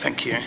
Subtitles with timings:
[0.00, 0.38] Thank you.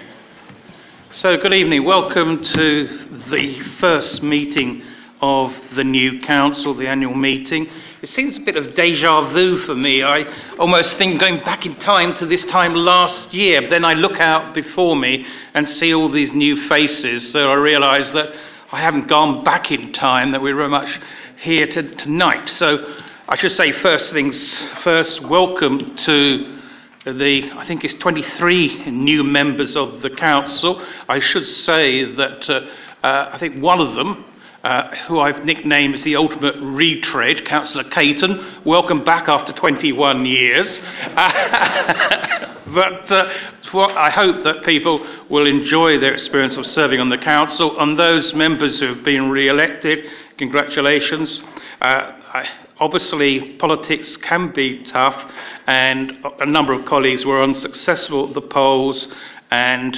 [1.12, 1.84] So, good evening.
[1.84, 2.88] Welcome to
[3.30, 4.82] the first meeting
[5.20, 7.68] of the new council, the annual meeting.
[8.02, 10.04] It seems a bit of deja vu for me.
[10.04, 10.24] I
[10.58, 13.70] almost think going back in time to this time last year.
[13.70, 18.09] Then I look out before me and see all these new faces, so I realise
[18.12, 18.34] that
[18.72, 20.98] I haven't gone back in time, that we're very much
[21.42, 22.48] here to, tonight.
[22.48, 26.61] So, I should say first things first, welcome to
[27.05, 30.86] the, I think it's 23 new members of the council.
[31.09, 34.26] I should say that uh, uh, I think one of them,
[34.64, 40.80] uh, who I've nicknamed as the ultimate retread, Councillor Caton, welcome back after 21 years.
[41.16, 43.34] but uh,
[43.73, 47.80] I hope that people will enjoy their experience of serving on the council.
[47.80, 50.06] And those members who have been re-elected,
[50.38, 51.42] congratulations.
[51.81, 52.47] Uh, I,
[52.82, 55.32] obviously, politics can be tough,
[55.68, 59.08] and a number of colleagues were unsuccessful at the polls,
[59.52, 59.96] and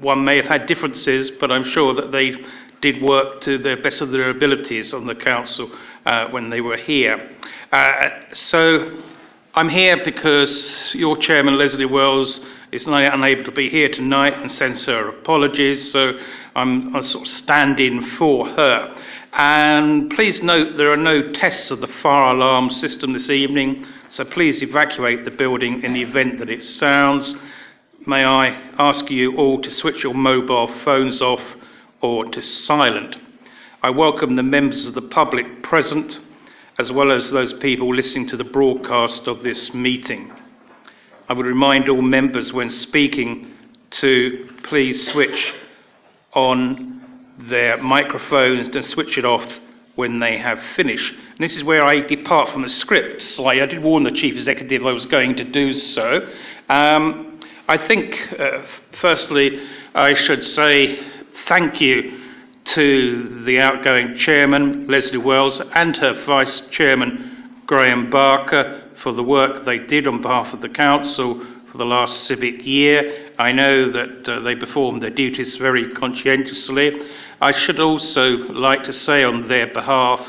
[0.00, 2.32] one may have had differences, but I'm sure that they
[2.80, 5.70] did work to the best of their abilities on the council
[6.06, 7.30] uh, when they were here.
[7.72, 9.02] Uh, so
[9.54, 12.40] I'm here because your chairman, Leslie Wells,
[12.70, 16.12] is unable to be here tonight and sends her apologies, so
[16.54, 18.94] I'm, I'm sort of standing for her.
[19.32, 24.24] And please note there are no tests of the fire alarm system this evening, so
[24.24, 27.34] please evacuate the building in the event that it sounds.
[28.06, 31.42] May I ask you all to switch your mobile phones off
[32.00, 33.16] or to silent.
[33.82, 36.18] I welcome the members of the public present,
[36.78, 40.32] as well as those people listening to the broadcast of this meeting.
[41.28, 43.52] I would remind all members when speaking
[43.90, 45.52] to please switch
[46.32, 46.97] on
[47.38, 49.60] their microphones and switch it off
[49.94, 51.12] when they have finished.
[51.12, 53.62] And this is where I depart from the script slightly.
[53.62, 56.28] I did warn the chief executive I was going to do so.
[56.68, 58.62] Um, I think, uh,
[59.00, 59.60] firstly,
[59.94, 60.98] I should say
[61.46, 62.20] thank you
[62.64, 69.64] to the outgoing chairman, Leslie Wells, and her vice chairman, Graham Barker, for the work
[69.64, 71.44] they did on behalf of the council
[71.78, 73.30] for the last civic year.
[73.38, 76.90] I know that uh, they performed their duties very conscientiously.
[77.40, 80.20] I should also like to say on their behalf,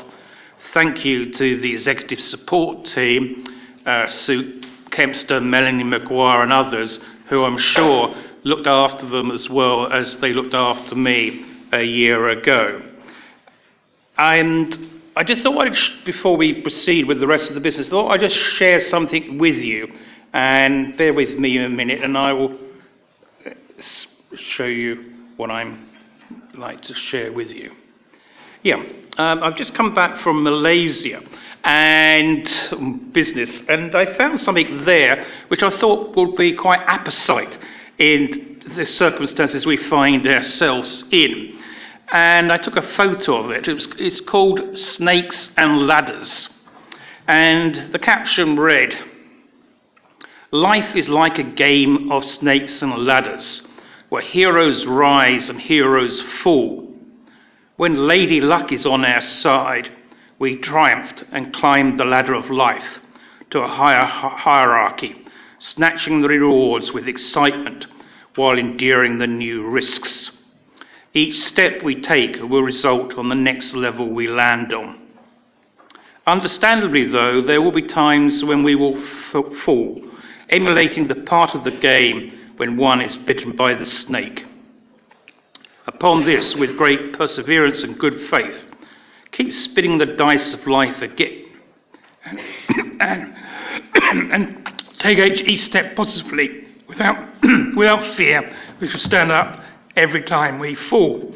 [0.72, 3.48] thank you to the executive support team,
[3.84, 9.92] uh, Sue Kempster, Melanie McGuire, and others, who I'm sure looked after them as well
[9.92, 12.80] as they looked after me a year ago.
[14.18, 17.90] And I just thought, I'd, before we proceed with the rest of the business, I
[17.90, 19.92] thought I'd just share something with you.
[20.32, 22.56] And bear with me a minute, and I will
[23.44, 23.50] uh,
[24.36, 25.88] show you what I'm
[26.54, 27.72] like to share with you.
[28.62, 28.76] Yeah,
[29.18, 31.20] um, I've just come back from Malaysia
[31.64, 37.58] and business, and I found something there which I thought would be quite apposite
[37.98, 41.58] in the circumstances we find ourselves in.
[42.12, 43.68] And I took a photo of it.
[43.68, 46.48] it was, it's called Snakes and Ladders.
[47.26, 48.96] And the caption read
[50.52, 53.62] Life is like a game of snakes and ladders
[54.08, 56.92] where heroes rise and heroes fall.
[57.76, 59.90] When Lady Luck is on our side,
[60.40, 62.98] we triumphed and climbed the ladder of life
[63.50, 65.24] to a higher hierarchy,
[65.60, 67.86] snatching the rewards with excitement
[68.34, 70.32] while enduring the new risks.
[71.14, 75.00] Each step we take will result on the next level we land on.
[76.26, 79.00] Understandably, though, there will be times when we will
[79.64, 80.09] fall,
[80.50, 84.44] emulating the part of the game when one is bitten by the snake.
[85.86, 88.64] Upon this, with great perseverance and good faith,
[89.32, 91.46] keep spinning the dice of life again
[92.24, 92.40] and,
[93.94, 97.16] and, and take each step positively without,
[97.76, 98.54] without fear.
[98.80, 99.62] We shall stand up
[99.96, 101.34] every time we fall.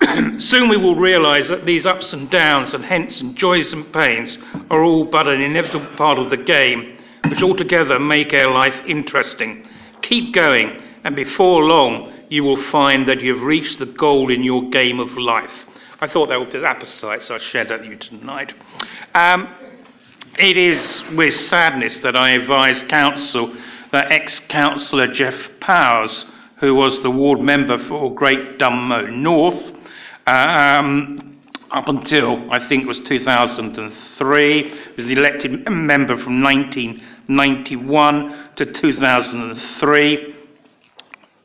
[0.38, 4.38] Soon we will realize that these ups and downs, and hence and joys and pains,
[4.70, 6.98] are all but an inevitable part of the game,
[7.30, 9.66] which altogether make our life interesting
[10.02, 14.68] Keep going, and before long, you will find that you've reached the goal in your
[14.70, 15.52] game of life.
[16.00, 18.54] I thought that was apposite, so I shared that with you tonight.
[19.14, 19.54] Um,
[20.38, 23.54] it is with sadness that I advise council
[23.92, 26.24] that ex councillor Jeff Powers,
[26.60, 29.72] who was the ward member for Great Dunmow North,
[30.26, 31.38] um,
[31.70, 37.02] up until I think it was 2003, was elected a member from 19.
[37.36, 40.34] 1991 to 2003,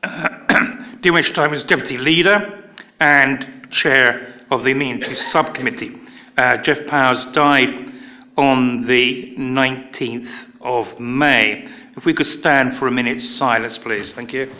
[1.00, 5.96] during which time I was deputy leader and chair of the Amenity Subcommittee.
[6.36, 7.92] Uh, Jeff Powers died
[8.36, 10.30] on the 19th
[10.60, 11.68] of May.
[11.96, 14.12] If we could stand for a minute's silence, please.
[14.12, 14.52] Thank you.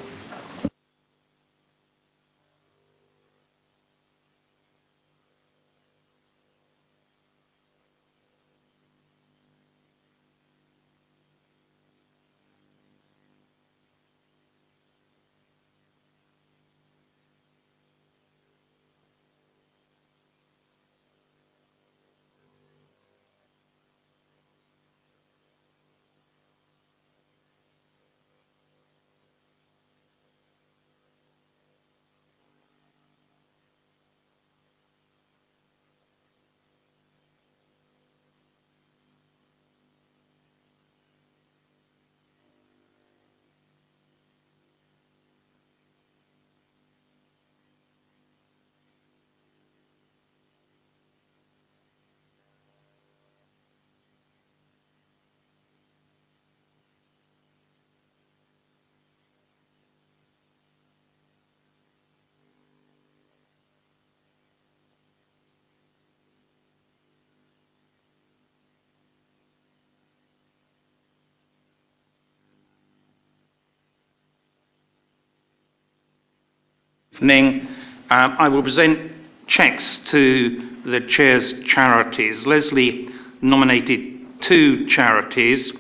[77.17, 77.67] Evening.
[78.11, 79.11] Um, I will present
[79.47, 82.47] cheques to the Chair's charities.
[82.47, 83.09] Leslie
[83.41, 85.73] nominated two charities,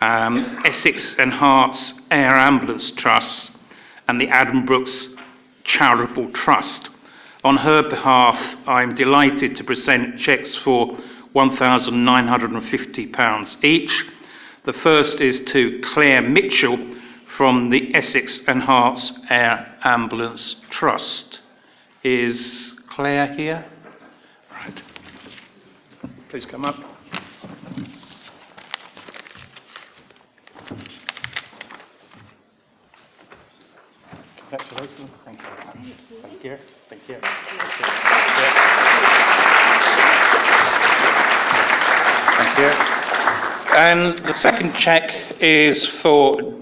[0.00, 3.50] um, Essex and Herts Air Ambulance Trust
[4.06, 5.08] and the Adam Brooks
[5.64, 6.88] Charitable Trust.
[7.42, 10.96] On her behalf, I'm delighted to present cheques for
[11.34, 14.04] £1,950 each.
[14.64, 16.78] The first is to Claire Mitchell
[17.36, 21.42] from the Essex and Herts Air Ambulance Trust.
[22.02, 23.66] Is Claire here?
[24.50, 24.82] Right.
[26.30, 26.76] Please come up.
[34.48, 35.10] Congratulations.
[35.24, 35.46] Thank you.
[36.22, 36.56] Thank you.
[36.88, 37.18] Thank you.
[42.38, 42.70] Thank you.
[43.76, 46.55] And the second cheque is for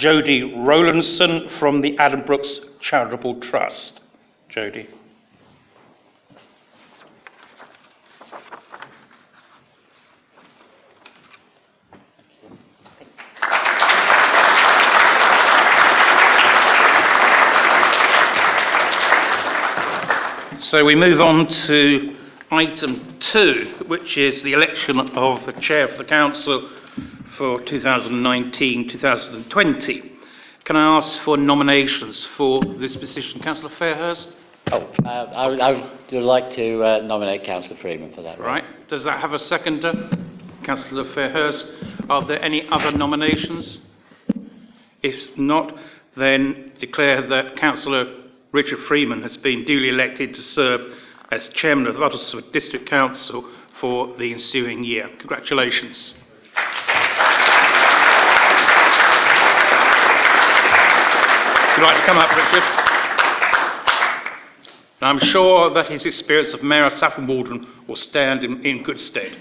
[0.00, 4.00] Jody Rowlandson from the Adam Brooks Charitable Trust.
[4.48, 4.88] Jody.
[20.62, 22.16] So we move on to
[22.50, 26.70] item two, which is the election of the chair of the council
[27.40, 30.10] for 2019-2020.
[30.64, 33.40] Can I ask for nominations for this position?
[33.40, 34.28] Councillor Fairhurst?
[34.70, 35.72] Oh, uh, I, would- I
[36.12, 38.38] would like to uh, nominate Councillor Freeman for that.
[38.38, 38.46] role.
[38.48, 38.64] Right.
[38.88, 40.10] Does that have a seconder?
[40.64, 42.10] Councillor Fairhurst.
[42.10, 43.78] Are there any other nominations?
[45.02, 45.74] If not,
[46.18, 48.16] then declare that Councillor
[48.52, 50.92] Richard Freeman has been duly elected to serve
[51.32, 53.46] as chairman of the Uttlesford District Council
[53.80, 55.08] for the ensuing year.
[55.20, 56.12] Congratulations.
[61.80, 62.62] You like to come up, Richard?
[65.00, 68.82] And I'm sure that his experience of Mayor of Saffron Walden will stand in, in
[68.82, 69.38] good stead.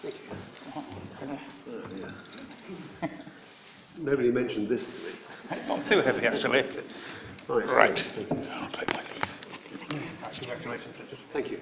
[0.00, 0.14] Thank
[3.02, 3.10] you.
[3.98, 5.66] Nobody mentioned this to me.
[5.66, 6.62] Not too heavy, actually.
[7.48, 7.68] Right.
[7.68, 8.04] Right.
[8.52, 9.02] I'll take my
[10.38, 11.18] Congratulations, Richard.
[11.32, 11.60] Thank you.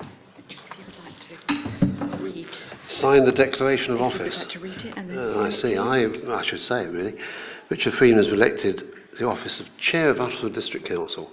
[0.00, 2.48] If you would like to read,
[2.88, 4.44] Sign the declaration of if you would office.
[4.44, 5.76] to read it, and then Uh, I see.
[5.76, 7.14] I, I should say, really.
[7.68, 8.82] Richard Freeman is elected
[9.18, 11.30] the office of Chair of Uttlesford District Council.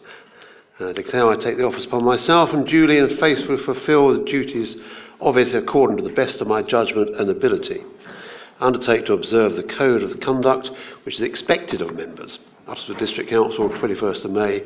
[0.80, 4.75] Uh, declare I take the office upon myself and duly and faithfully fulfil the duties
[5.20, 7.84] of it according to the best of my judgment and ability.
[8.60, 10.70] Undertake to observe the code of conduct
[11.04, 12.38] which is expected of members.
[12.68, 14.60] Uttlesford District Council, 21st of May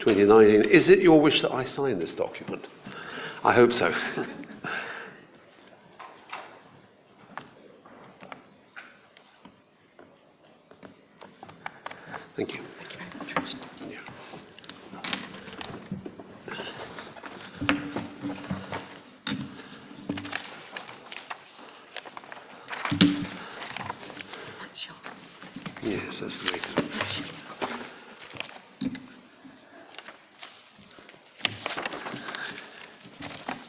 [0.00, 0.62] 2019.
[0.70, 2.66] Is it your wish that I sign this document?
[3.42, 3.92] I hope so.
[12.36, 12.60] Thank you.
[12.78, 13.60] thank you very much, Richard.
[24.60, 24.96] That's your,
[25.82, 26.60] Yes, that's the.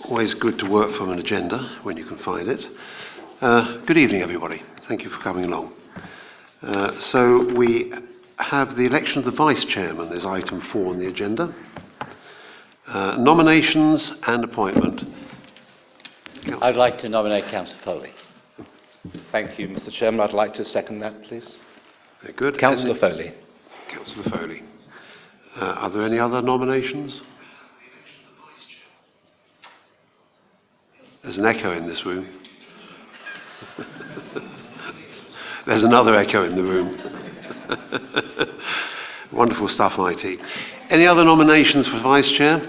[0.09, 2.67] Always good to work from an agenda when you can find it.
[3.39, 4.61] Uh, good evening, everybody.
[4.89, 5.71] Thank you for coming along.
[6.61, 7.93] Uh, so we
[8.37, 11.53] have the election of the vice chairman as item four on the agenda.
[12.87, 15.03] Uh, nominations and appointment.
[16.61, 18.13] I'd like to nominate Councillor Foley.
[19.31, 19.91] Thank you, Mr.
[19.91, 20.21] Chairman.
[20.21, 21.57] I'd like to second that, please.
[22.21, 22.57] Very good.
[22.57, 23.33] Councillor Any- Foley.
[23.89, 24.63] Councillor Foley.
[25.55, 27.21] Uh, are there any other nominations?
[31.23, 32.27] There's an echo in this room.
[35.65, 36.97] There's another echo in the room.
[39.31, 40.39] Wonderful stuff, IT.
[40.89, 42.61] Any other nominations for Vice Chair?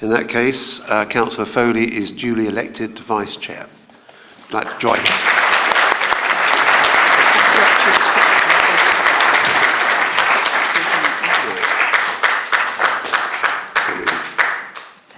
[0.00, 3.68] In that case, uh, Councillor Foley is duly elected Vice Chair.
[4.50, 5.22] Like us?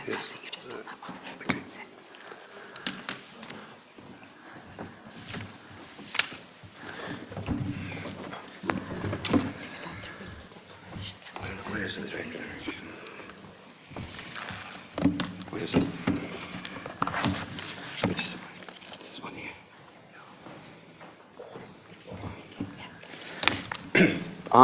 [0.06, 0.18] Yes.
[0.66, 0.90] Okay.
[11.70, 12.74] Where's the declaration?
[15.50, 15.84] Where's it?
[18.08, 18.40] Which is it?
[18.98, 19.50] This one here.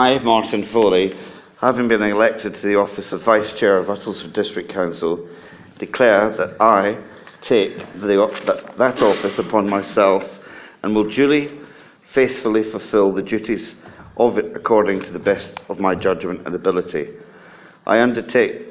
[0.07, 1.17] I, Martin Foley,
[1.59, 5.29] having been elected to the office of Vice Chair of Uttlesford District Council,
[5.79, 7.03] declare that I,
[7.41, 10.23] take the, that, that office upon myself
[10.85, 11.59] and will duly,
[12.13, 13.75] faithfully fulfil the duties
[14.17, 17.09] of it according to the best of my judgment and ability.
[17.85, 18.63] I undertake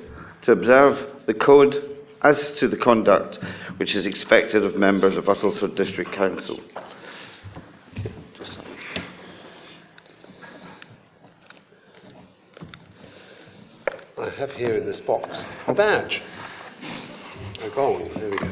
[0.44, 3.40] to observe the code as to the conduct
[3.76, 6.62] which is expected of members of Uttlesford District Council.
[14.18, 16.22] I have here in this box a badge.
[17.62, 18.10] A gong.
[18.16, 18.48] There we go.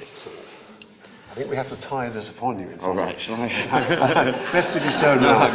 [0.00, 0.38] Excellent.
[1.30, 2.68] I think we have to tie this upon you.
[2.80, 3.52] All right, some All way.
[3.52, 4.30] right, shall I?
[4.52, 5.46] Best if you so now.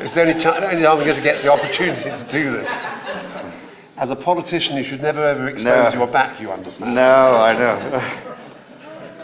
[0.00, 2.68] it's the only, ch- only time I'm going to get the opportunity to do this.
[3.96, 5.98] As a politician, you should never ever expose No.
[6.00, 6.94] your back, you understand.
[6.94, 8.20] no, I know.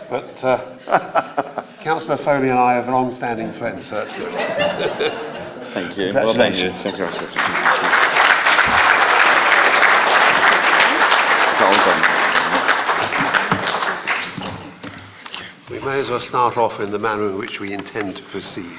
[0.09, 5.27] But uh, Councillor Foley and I are long-standing friends, so that's good.
[5.73, 6.13] Thank you.
[6.13, 6.73] Well done, you.
[6.73, 7.23] Thank you very much.
[11.47, 12.21] It's done.
[15.71, 18.77] We may as well start off in the manner in which we intend to proceed.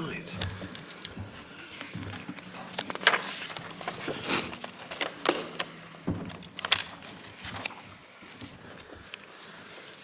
[0.00, 0.24] Right.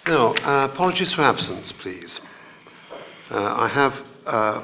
[0.07, 2.21] Now, uh, apologies for absence, please.
[3.29, 3.95] Uh, I have
[4.27, 4.63] uh,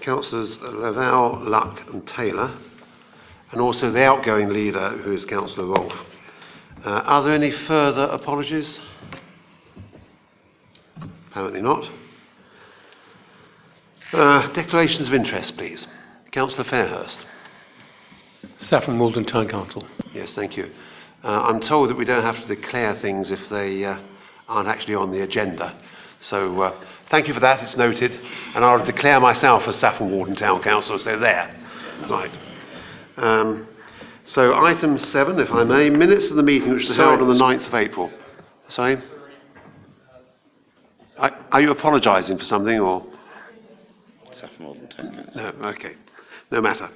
[0.00, 2.56] Councillors Laval, Luck, and Taylor
[3.50, 6.06] and also the outgoing leader, who is Councillor Rolfe.
[6.84, 8.78] Uh, are there any further apologies?
[11.32, 11.90] Apparently not.
[14.12, 15.88] Uh, declarations of interest, please.
[16.30, 17.24] Councillor Fairhurst.
[18.58, 19.82] Saffron Walden Town Council.
[20.12, 20.70] Yes, thank you.
[21.24, 23.98] Uh, I'm told that we don't have to declare things if they uh,
[24.48, 25.76] aren't actually on the agenda.
[26.20, 28.18] So uh, thank you for that, it's noted.
[28.54, 31.54] And I'll declare myself as Saffron Walden Town Council, so there.
[32.08, 32.36] Right.
[33.16, 33.68] Um,
[34.24, 37.34] so item seven, if I may, minutes of the meeting which was held on the
[37.34, 38.10] 9th of April.
[38.68, 39.02] Sorry?
[41.18, 43.06] Are, are you apologising for something or?
[44.32, 45.52] Saffron Walden Town Council.
[45.60, 45.94] No, okay.
[46.50, 46.90] No matter.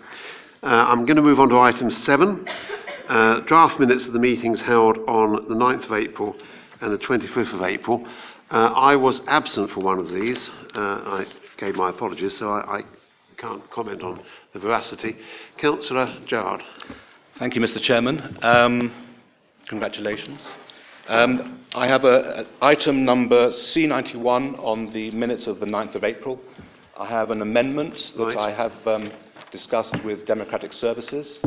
[0.62, 2.49] Uh, I'm going to move on to item seven.
[3.09, 6.37] Uh, draft minutes of the meetings held on the 9th of April
[6.80, 8.06] and the 25th of April.
[8.50, 10.49] Uh, I was absent for one of these.
[10.75, 11.26] Uh, I
[11.58, 12.82] gave my apologies, so I, I
[13.37, 14.20] can't comment on
[14.52, 15.16] the veracity.
[15.58, 16.62] Councillor Jard.
[17.38, 17.80] Thank you, Mr.
[17.80, 18.38] Chairman.
[18.42, 18.92] Um,
[19.68, 20.40] congratulations.
[21.08, 26.04] Um, I have a, a item number C91 on the minutes of the 9th of
[26.04, 26.40] April.
[26.99, 28.37] I have an amendment that Right.
[28.37, 29.11] I have um,
[29.52, 31.38] discussed with Democratic Services.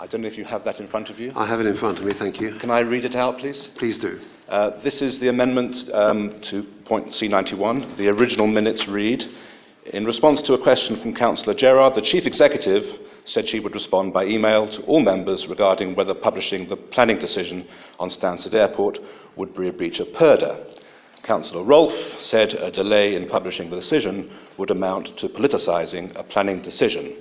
[0.00, 1.32] I don't know if you have that in front of you.
[1.34, 2.54] I have it in front of me, thank you.
[2.60, 3.68] Can I read it out, please?
[3.76, 4.20] Please do.
[4.48, 7.96] Uh, this is the amendment um, to point C91.
[7.96, 9.24] The original minutes read
[9.92, 12.84] In response to a question from Councillor Gerard, the Chief Executive
[13.24, 17.66] said she would respond by email to all members regarding whether publishing the planning decision
[17.98, 18.98] on Stansted Airport
[19.36, 20.78] would be a breach of purdah.
[21.22, 26.60] Councillor Rolfe said a delay in publishing the decision would amount to politicising a planning
[26.62, 27.16] decision.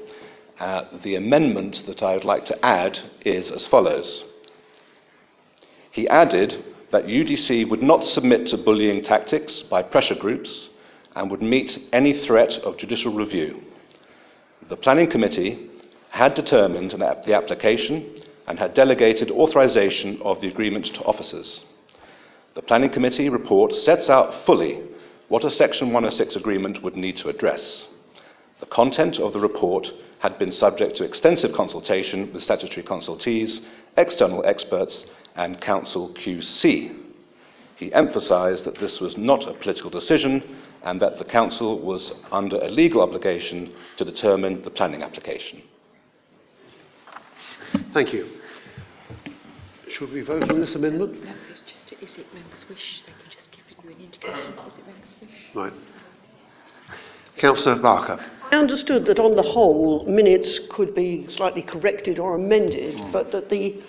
[0.60, 4.24] Uh, the amendment that I would like to add is as follows.
[5.92, 10.70] He added that UDC would not submit to bullying tactics by pressure groups
[11.16, 13.62] and would meet any threat of judicial review.
[14.70, 15.70] The Planning Committee
[16.10, 18.16] had determined the application
[18.48, 21.64] and had delegated authorisation of the agreement to officers.
[22.56, 24.82] The Planning Committee report sets out fully
[25.28, 27.86] what a Section 106 agreement would need to address.
[28.60, 33.62] The content of the report had been subject to extensive consultation with statutory consultees,
[33.98, 35.06] external experts,
[35.36, 36.96] and Counsel QC.
[37.76, 42.58] He emphasised that this was not a political decision and that the Council was under
[42.58, 45.62] a legal obligation to determine the planning application.
[47.94, 48.28] Thank you.
[49.90, 51.24] Should we vote on this amendment?
[51.24, 54.80] No, it's just, if it members wish, they can just give you an indication if
[54.80, 55.30] it members wish.
[55.54, 55.74] Right.
[57.38, 58.24] Councillor Barker.
[58.50, 63.50] I understood that on the whole, minutes could be slightly corrected or amended, but that
[63.50, 63.82] the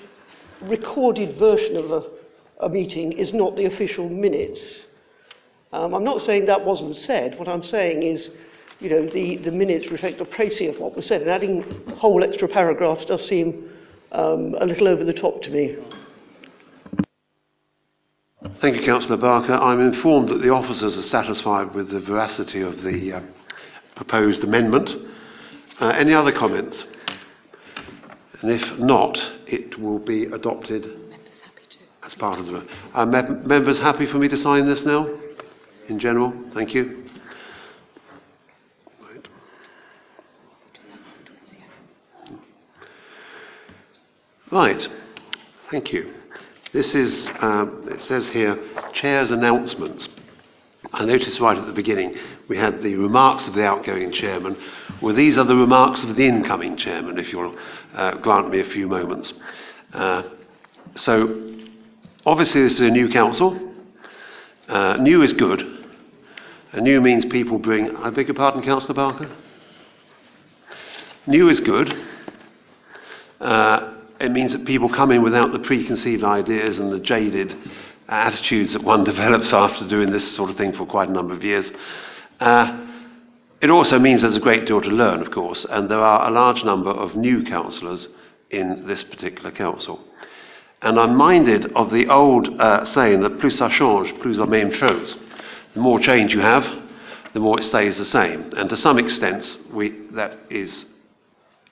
[0.62, 4.60] recorded version of a, a meeting is not the official minutes.
[5.72, 7.38] Um, I'm not saying that wasn't said.
[7.38, 8.30] What I'm saying is,
[8.80, 11.62] you know, the, the minutes reflect the précis of what was said, and adding
[11.96, 13.70] whole extra paragraphs does seem
[14.10, 15.76] um, a little over the top to me.
[18.60, 19.54] Thank you, Councillor Barker.
[19.54, 23.20] I'm informed that the officers are satisfied with the veracity of the uh,
[23.98, 24.94] proposed amendment.
[25.80, 26.84] Uh, any other comments?
[28.40, 30.88] And if not, it will be adopted
[32.04, 32.64] as part of the.
[32.94, 35.08] Are uh, members happy for me to sign this now?
[35.88, 36.32] In general?
[36.54, 37.06] Thank you.
[39.02, 39.28] Right.
[44.52, 44.88] right.
[45.70, 46.14] Thank you.
[46.72, 48.58] This is, uh, it says here,
[48.92, 50.08] Chair's announcements.
[50.92, 52.16] I noticed right at the beginning
[52.48, 54.56] we had the remarks of the outgoing chairman.
[55.02, 57.56] Well, these are the remarks of the incoming chairman, if you'll
[57.94, 59.32] uh, grant me a few moments.
[59.92, 60.22] Uh,
[60.94, 61.56] so,
[62.24, 63.74] obviously, this is a new council.
[64.66, 65.78] Uh, new is good.
[66.74, 67.96] New means people bring.
[67.96, 69.30] I beg your pardon, Councillor Barker?
[71.26, 71.94] New is good.
[73.40, 77.54] Uh, it means that people come in without the preconceived ideas and the jaded
[78.08, 81.44] attitudes that one develops after doing this sort of thing for quite a number of
[81.44, 81.70] years.
[82.40, 82.86] Uh,
[83.60, 86.30] it also means there's a great deal to learn, of course, and there are a
[86.30, 88.08] large number of new councillors
[88.50, 90.04] in this particular council.
[90.80, 94.72] And I'm minded of the old uh, saying that plus ça change, plus la même
[94.72, 95.16] chose.
[95.74, 96.64] The more change you have,
[97.34, 98.52] the more it stays the same.
[98.56, 100.86] And to some extent, we, that is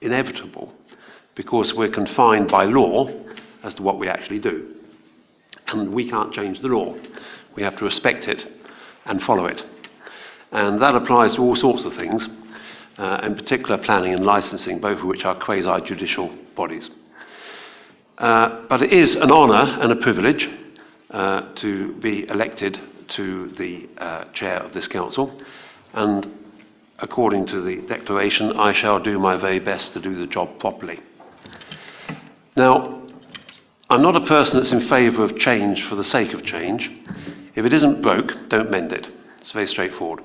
[0.01, 0.73] inevitable
[1.35, 3.09] because we're confined by law
[3.63, 4.76] as to what we actually do.
[5.67, 6.95] And we can't change the law.
[7.55, 8.47] We have to respect it
[9.05, 9.63] and follow it.
[10.51, 12.27] And that applies to all sorts of things,
[12.97, 16.89] uh, in particular planning and licensing, both of which are quasi judicial bodies.
[18.17, 20.49] Uh, but it is an honour and a privilege
[21.11, 25.41] uh, to be elected to the uh, chair of this council,
[25.93, 26.29] and
[26.99, 30.99] according to the declaration, I shall do my very best to do the job properly.
[32.55, 33.06] Now,
[33.89, 36.91] I'm not a person that's in favour of change for the sake of change.
[37.55, 39.07] If it isn't broke, don't mend it.
[39.39, 40.23] It's very straightforward.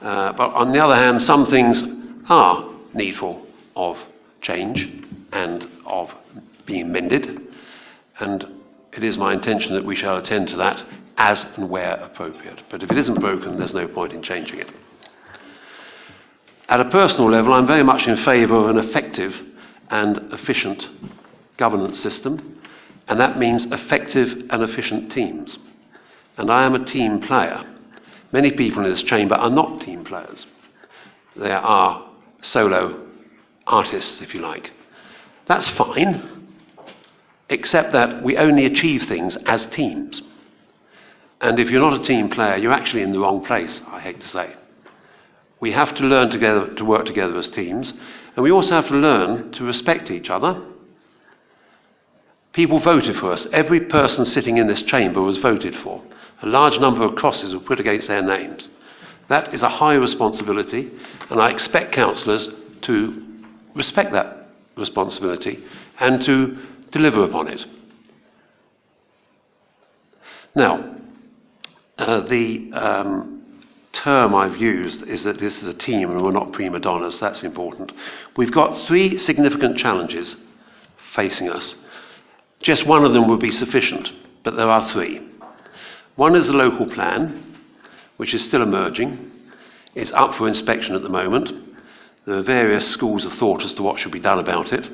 [0.00, 1.84] Uh, but on the other hand, some things
[2.30, 3.46] are needful
[3.76, 3.98] of
[4.40, 4.88] change
[5.32, 6.10] and of
[6.64, 7.48] being mended,
[8.20, 8.46] and
[8.92, 10.82] it is my intention that we shall attend to that
[11.18, 12.62] as and where appropriate.
[12.70, 14.70] But if it isn't broken, there's no point in changing it.
[16.68, 19.34] At a personal level, I'm very much in favour of an effective
[19.90, 20.88] and efficient
[21.56, 22.57] governance system,
[23.08, 25.58] and that means effective and efficient teams.
[26.36, 27.64] And I am a team player.
[28.32, 30.46] Many people in this chamber are not team players.
[31.34, 32.10] They are
[32.42, 33.06] solo
[33.66, 34.70] artists, if you like.
[35.46, 36.48] That's fine,
[37.48, 40.20] except that we only achieve things as teams.
[41.40, 44.20] And if you're not a team player, you're actually in the wrong place, I hate
[44.20, 44.54] to say.
[45.60, 47.92] We have to learn together to work together as teams,
[48.36, 50.62] and we also have to learn to respect each other.
[52.52, 53.46] People voted for us.
[53.52, 56.02] Every person sitting in this chamber was voted for.
[56.42, 58.68] A large number of crosses were put against their names.
[59.28, 60.90] That is a high responsibility,
[61.30, 62.48] and I expect councillors
[62.82, 63.22] to
[63.74, 65.62] respect that responsibility
[66.00, 66.58] and to
[66.90, 67.64] deliver upon it.
[70.54, 70.96] Now,
[71.98, 73.42] uh, the um,
[73.92, 77.20] term I've used is that this is a team and we're not prima donnas.
[77.20, 77.92] That's important.
[78.36, 80.36] We've got three significant challenges
[81.14, 81.76] facing us.
[82.60, 85.20] Just one of them would be sufficient, but there are three.
[86.16, 87.56] One is the local plan,
[88.16, 89.30] which is still emerging.
[89.94, 91.52] It's up for inspection at the moment.
[92.26, 94.90] There are various schools of thought as to what should be done about it.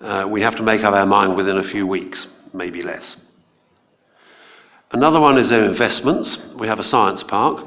[0.00, 3.16] Uh, we have to make up our mind within a few weeks, maybe less.
[4.90, 6.36] Another one is their investments.
[6.56, 7.64] We have a science park,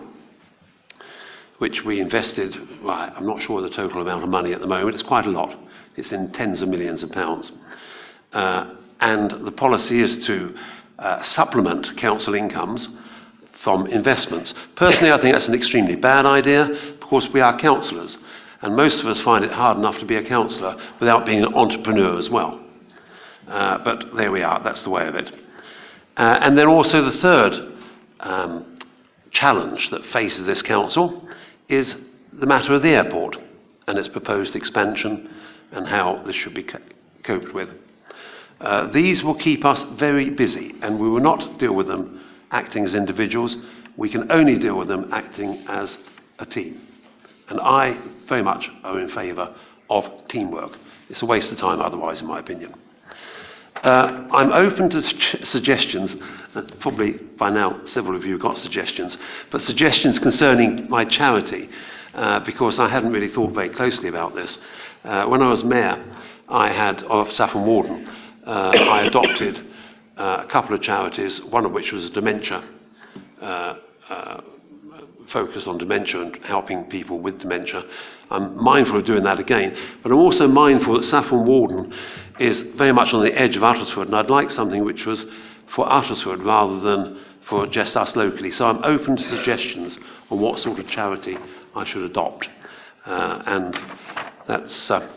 [1.57, 4.93] which we invested, well, I'm not sure the total amount of money at the moment,
[4.93, 5.57] it's quite a lot.
[5.95, 7.53] It's in tens of millions of pounds.
[8.33, 10.55] Uh, and the policy is to
[10.99, 12.87] uh, supplement council incomes
[13.63, 14.53] from investments.
[14.75, 18.17] Personally, I think that's an extremely bad idea because we are councillors,
[18.61, 21.53] and most of us find it hard enough to be a councillor without being an
[21.53, 22.61] entrepreneur as well.
[23.47, 25.31] Uh, but there we are, that's the way of it.
[26.17, 27.73] Uh, and then also the third
[28.21, 28.79] um,
[29.31, 31.27] challenge that faces this council
[31.69, 31.95] is
[32.33, 33.37] the matter of the airport
[33.87, 35.29] and its proposed expansion
[35.71, 36.79] and how this should be co-
[37.23, 37.69] coped with.
[38.61, 42.83] Uh, these will keep us very busy, and we will not deal with them acting
[42.83, 43.55] as individuals.
[43.97, 45.97] We can only deal with them acting as
[46.39, 46.81] a team.
[47.49, 49.53] And I very much am in favour
[49.89, 50.77] of teamwork.
[51.09, 52.73] It's a waste of time otherwise, in my opinion.
[53.83, 55.03] Uh, I'm open to
[55.45, 56.15] suggestions.
[56.55, 59.17] Uh, probably by now several of you have got suggestions,
[59.51, 61.69] but suggestions concerning my charity,
[62.13, 64.57] uh, because I hadn't really thought very closely about this.
[65.03, 66.03] Uh, when I was mayor,
[66.47, 68.09] I had of Saffron Walden,
[68.45, 69.65] uh, I adopted
[70.17, 72.63] uh, a couple of charities, one of which was dementia
[75.27, 77.83] focus on dementia and helping people with dementia.
[78.29, 81.93] I'm mindful of doing that again, but I'm also mindful that Saffron Walden
[82.39, 85.25] is very much on the edge of Uttlesford, and I'd like something which was
[85.67, 88.51] for Uttlesford rather than for just us locally.
[88.51, 89.97] So I'm open to suggestions
[90.29, 91.37] on what sort of charity
[91.75, 92.49] I should adopt,
[93.05, 93.79] uh, and
[94.47, 94.91] that's.
[94.91, 95.07] Uh,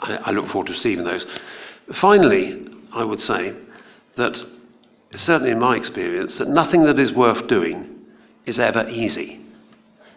[0.00, 1.26] I, I look forward to receiving those.
[1.94, 3.54] Finally, I would say
[4.16, 4.42] that,
[5.14, 7.88] certainly in my experience, that nothing that is worth doing
[8.46, 9.40] is ever easy.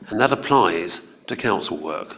[0.08, 2.16] And that applies to council work.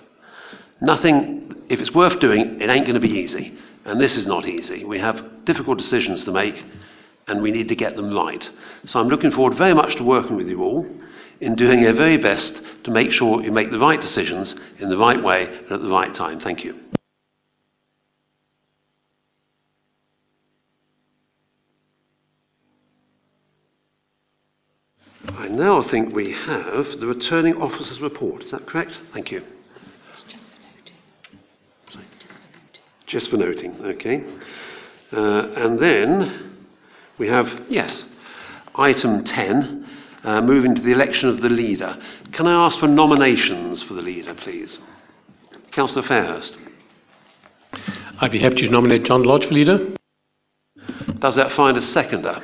[0.81, 3.57] Nothing, if it's worth doing, it ain't going to be easy.
[3.85, 4.83] And this is not easy.
[4.83, 6.61] We have difficult decisions to make,
[7.27, 8.49] and we need to get them right.
[8.85, 10.85] So I'm looking forward very much to working with you all
[11.39, 14.97] in doing your very best to make sure you make the right decisions in the
[14.97, 16.39] right way and at the right time.
[16.39, 16.75] Thank you.
[25.61, 28.43] I think we have the returning officer's report.
[28.43, 28.97] Is that correct?
[29.13, 29.43] Thank you.
[33.05, 34.23] Just for noting, okay.
[35.13, 36.57] Uh, and then
[37.17, 38.05] we have, yes,
[38.75, 39.87] item 10,
[40.23, 41.97] uh, moving to the election of the leader.
[42.33, 44.79] Can I ask for nominations for the leader, please?
[45.71, 46.57] Councillor Fairhurst.
[48.19, 49.93] I'd be happy to nominate John Lodge for leader.
[51.19, 52.41] Does that find a seconder?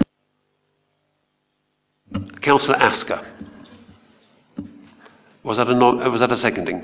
[2.42, 3.26] Councillor Asker.
[5.44, 6.84] Was that a, non, uh, was that a seconding?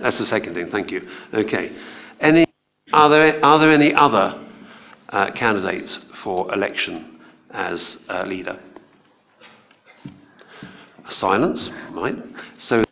[0.00, 1.08] That's a seconding, thank you.
[1.32, 1.72] Okay.
[2.20, 2.46] Any,
[2.92, 4.46] are, there, are there any other
[5.08, 8.60] uh, candidates for election as uh, leader?
[11.08, 12.16] Silence, right?
[12.58, 12.84] So,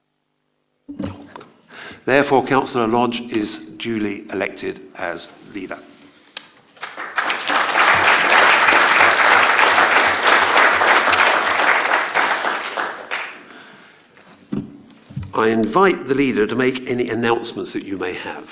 [2.07, 5.79] therefore, Councillor Lodge is duly elected as leader.
[15.35, 18.47] I invite the leader to make any announcements that you may have.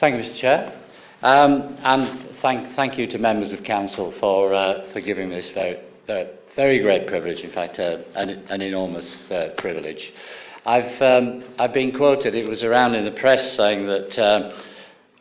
[0.00, 0.36] Thank you, Mr.
[0.38, 0.80] Chair.
[1.22, 5.50] Um, and thank, thank you to members of Council for, uh, for giving me this
[5.50, 5.78] very,
[6.56, 10.10] very, great privilege, in fact, uh, an, an enormous uh, privilege.
[10.66, 14.52] I've, um, I've been quoted, it was around in the press saying that um,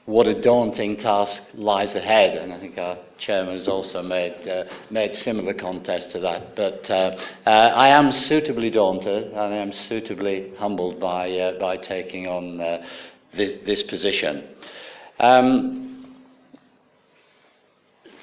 [0.05, 4.65] what a daunting task lies ahead, and I think our chairman has also made, uh,
[4.89, 6.55] made similar contest to that.
[6.55, 11.77] But uh, uh, I am suitably daunted and I am suitably humbled by, uh, by
[11.77, 12.85] taking on uh,
[13.33, 14.45] this, this position.
[15.19, 16.15] Um,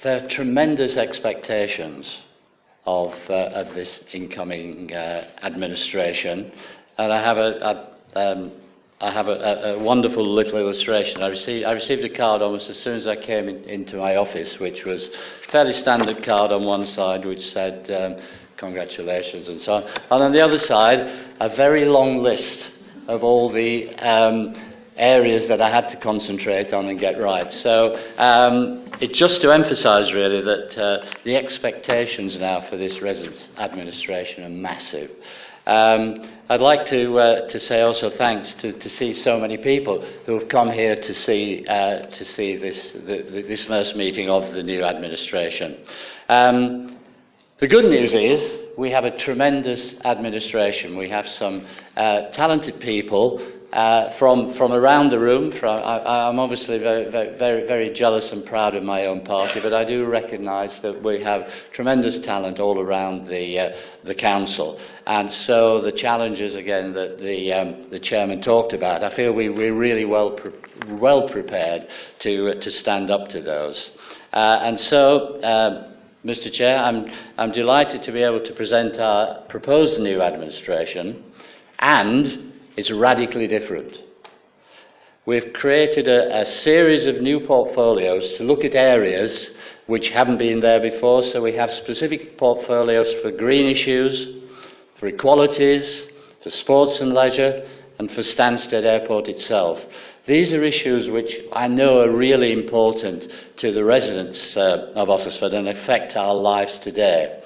[0.02, 2.18] there are tremendous expectations
[2.84, 6.52] of, uh, of this incoming uh, administration,
[6.98, 8.52] and I have a, a, um,
[9.00, 11.22] I have a, a, wonderful little illustration.
[11.22, 14.16] I received, I received a card almost as soon as I came in, into my
[14.16, 15.10] office, which was
[15.48, 18.24] a fairly standard card on one side, which said um,
[18.56, 21.00] congratulations and so on, and on the other side,
[21.40, 22.70] a very long list
[23.06, 24.54] of all the um,
[24.96, 27.52] areas that I had to concentrate on and get right.
[27.52, 34.44] So um, just to emphasise really that uh, the expectations now for this residence administration
[34.44, 35.10] are massive.
[35.66, 40.00] Um, I'd like to, uh, to say also thanks to, to see so many people
[40.24, 44.52] who have come here to see, uh, to see this, the, this first meeting of
[44.52, 45.76] the new administration.
[46.28, 46.98] Um,
[47.58, 50.96] the good news is we have a tremendous administration.
[50.96, 53.40] We have some uh, talented people
[53.72, 55.50] uh, from, from around the room.
[55.52, 59.72] From, I, I'm obviously very, very, very jealous and proud of my own party, but
[59.72, 64.78] I do recognise that we have tremendous talent all around the, uh, the council.
[65.06, 69.48] And so the challenges, again, that the, um, the chairman talked about, I feel we,
[69.48, 70.52] we're really well, pre-
[70.88, 71.88] well prepared
[72.20, 73.90] to, uh, to stand up to those.
[74.32, 75.95] Uh, and so, um,
[76.26, 76.52] Mr.
[76.52, 77.08] Chair, I'm,
[77.38, 81.22] I'm delighted to be able to present our proposed new administration
[81.78, 83.96] and it's radically different.
[85.24, 89.52] We've created a, a series of new portfolios to look at areas
[89.86, 91.22] which haven't been there before.
[91.22, 94.26] So we have specific portfolios for green issues,
[94.98, 96.08] for equalities,
[96.42, 97.64] for sports and leisure,
[98.00, 99.80] and for Stansted Airport itself.
[100.26, 105.54] These are issues which I know are really important to the residents uh, of Uttlesford
[105.54, 107.42] and affect our lives today.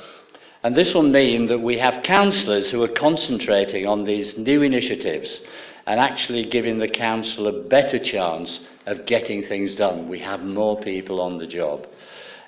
[0.62, 5.40] And this will mean that we have councillors who are concentrating on these new initiatives
[5.86, 10.08] and actually giving the council a better chance of getting things done.
[10.08, 11.86] We have more people on the job.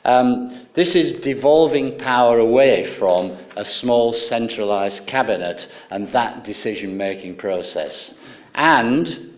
[0.04, 7.36] Um, this is devolving power away from a small centralised cabinet and that decision making
[7.36, 8.12] process.
[8.54, 9.31] And,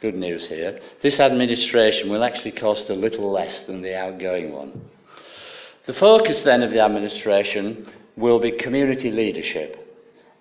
[0.00, 4.90] good news here, this administration will actually cost a little less than the outgoing one.
[5.86, 9.82] The focus then of the administration will be community leadership.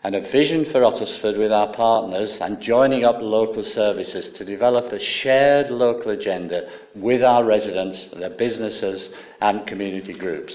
[0.05, 4.91] and a vision for Uttlesford with our partners and joining up local services to develop
[4.91, 9.09] a shared local agenda with our residents, their businesses,
[9.41, 10.53] and community groups.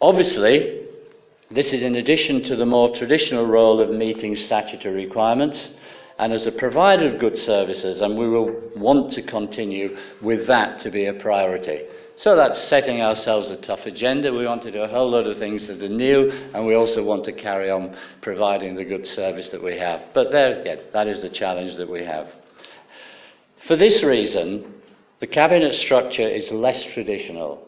[0.00, 0.86] Obviously,
[1.50, 5.70] this is in addition to the more traditional role of meeting statutory requirements
[6.18, 10.80] and as a provider of good services, and we will want to continue with that
[10.80, 11.82] to be a priority.
[12.16, 14.32] So that's setting ourselves a tough agenda.
[14.32, 17.02] We want to do a whole lot of things that are new, and we also
[17.02, 20.00] want to carry on providing the good service that we have.
[20.14, 22.28] But there again, that is the challenge that we have.
[23.66, 24.74] For this reason,
[25.18, 27.63] the cabinet structure is less traditional,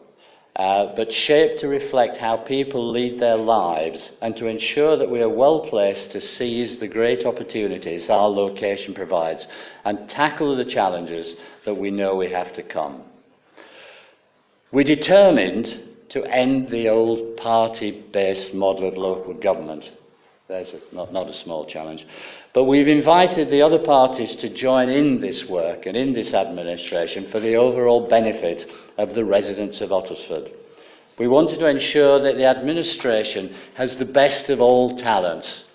[0.57, 5.21] uh, but shaped to reflect how people lead their lives and to ensure that we
[5.21, 9.45] are well placed to seize the great opportunities our location provides
[9.85, 13.03] and tackle the challenges that we know we have to come.
[14.71, 19.91] We determined to end the old party based model of local government.
[20.47, 22.05] There's a, not, not a small challenge.
[22.53, 27.29] But we've invited the other parties to join in this work and in this administration
[27.31, 28.65] for the overall benefit
[28.97, 30.51] of the residents of Uttlesford.
[31.19, 35.65] We wanted to ensure that the administration has the best of all talents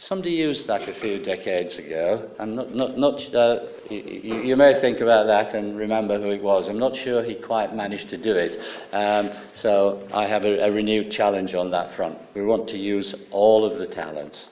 [0.00, 2.30] Somebody used that a few decades ago.
[2.38, 6.42] I'm not, not, not uh, you, you, may think about that and remember who it
[6.42, 6.68] was.
[6.68, 8.58] I'm not sure he quite managed to do it.
[8.94, 12.16] Um, so I have a, a renewed challenge on that front.
[12.34, 14.42] We want to use all of the talents.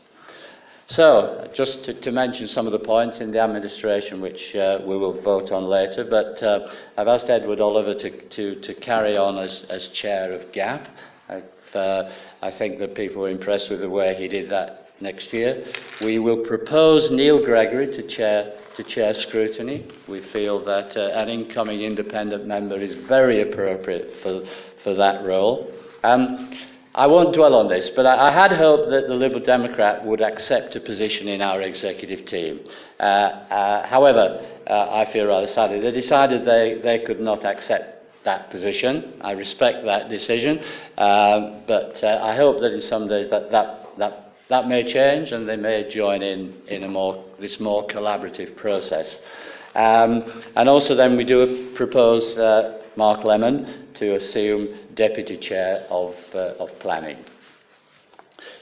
[0.88, 4.98] So, just to, to, mention some of the points in the administration which uh, we
[4.98, 9.38] will vote on later, but uh, I've asked Edward Oliver to, to, to carry on
[9.38, 10.86] as, as chair of GAP.
[11.74, 12.10] Uh,
[12.42, 15.64] I think that people were impressed with the way he did that next year.
[16.00, 19.88] We will propose Neil Gregory to chair, to chair scrutiny.
[20.08, 24.44] We feel that uh, an incoming independent member is very appropriate for,
[24.82, 25.72] for that role.
[26.02, 26.54] Um,
[26.94, 30.20] I won't dwell on this, but I, I, had hoped that the Liberal Democrat would
[30.20, 32.60] accept a position in our executive team.
[32.98, 38.24] Uh, uh, however, uh, I feel rather sadly, they decided they, they could not accept
[38.24, 39.14] that position.
[39.20, 40.58] I respect that decision,
[40.96, 45.32] um, but uh, I hope that in some days that, that, that that may change
[45.32, 49.18] and they may join in in a more, this more collaborative process.
[49.74, 56.14] Um, and also then we do propose uh, Mark Lemon to assume Deputy Chair of,
[56.34, 57.24] uh, of Planning.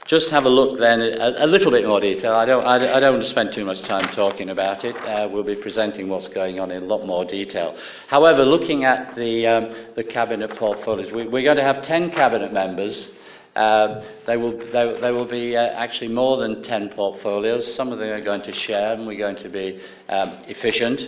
[0.05, 2.33] Just have a look then, a, a little bit more detail.
[2.33, 4.95] I don't, I, I, don't want to spend too much time talking about it.
[4.95, 7.77] Uh, we'll be presenting what's going on in a lot more detail.
[8.07, 12.53] However, looking at the, um, the cabinet portfolios, we, we're going to have 10 cabinet
[12.53, 13.09] members
[13.57, 17.73] uh, they will, they, they will be uh, actually more than 10 portfolios.
[17.75, 21.01] Some of them are going to share and we're going to be um, efficient.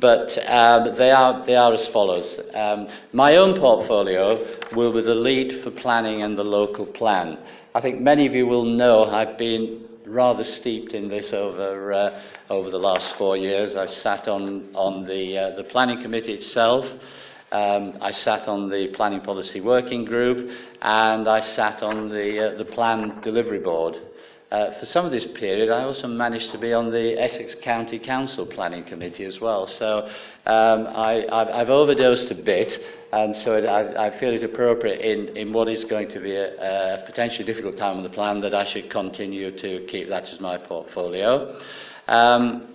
[0.00, 2.40] But um, they, are, they are as follows.
[2.54, 7.38] Um, my own portfolio will be the lead for planning and the local plan.
[7.74, 12.22] I think many of you will know I've been rather steeped in this over, uh,
[12.48, 13.76] over the last four years.
[13.76, 16.86] I've sat on, on the, uh, the planning committee itself.
[17.52, 22.56] Um, I sat on the Planning Policy Working Group and I sat on the, uh,
[22.56, 24.00] the Plan Delivery Board.
[24.50, 27.98] Uh, for some of this period, I also managed to be on the Essex County
[27.98, 29.66] Council Planning Committee as well.
[29.66, 30.06] So
[30.46, 32.78] um, I, I've, I've overdosed a bit,
[33.12, 36.34] and so it, I, I feel it appropriate in, in what is going to be
[36.34, 40.28] a, a potentially difficult time on the plan that I should continue to keep that
[40.30, 41.58] as my portfolio.
[42.08, 42.68] Um,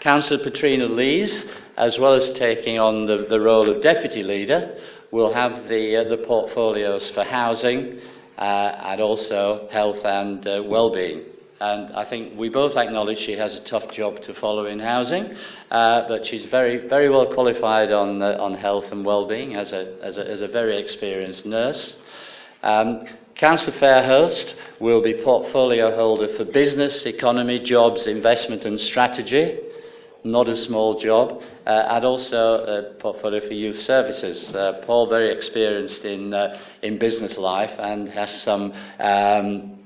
[0.00, 1.44] Councillor Petrina Lees
[1.80, 4.76] as well as taking on the, the role of deputy leader,
[5.10, 7.98] will have the, uh, the portfolios for housing
[8.36, 11.24] uh, and also health and uh, well-being.
[11.58, 15.34] And I think we both acknowledge she has a tough job to follow in housing,
[15.70, 19.96] uh, but she's very, very well qualified on, uh, on health and well-being as a,
[20.02, 21.96] as a, as a very experienced nurse.
[22.62, 29.60] Um, Councillor Fairhurst will be portfolio holder for business, economy, jobs, investment and strategy
[30.24, 34.54] not a small job, uh, and also a portfolio for youth services.
[34.54, 39.79] Uh, Paul, very experienced in, uh, in business life and has some um,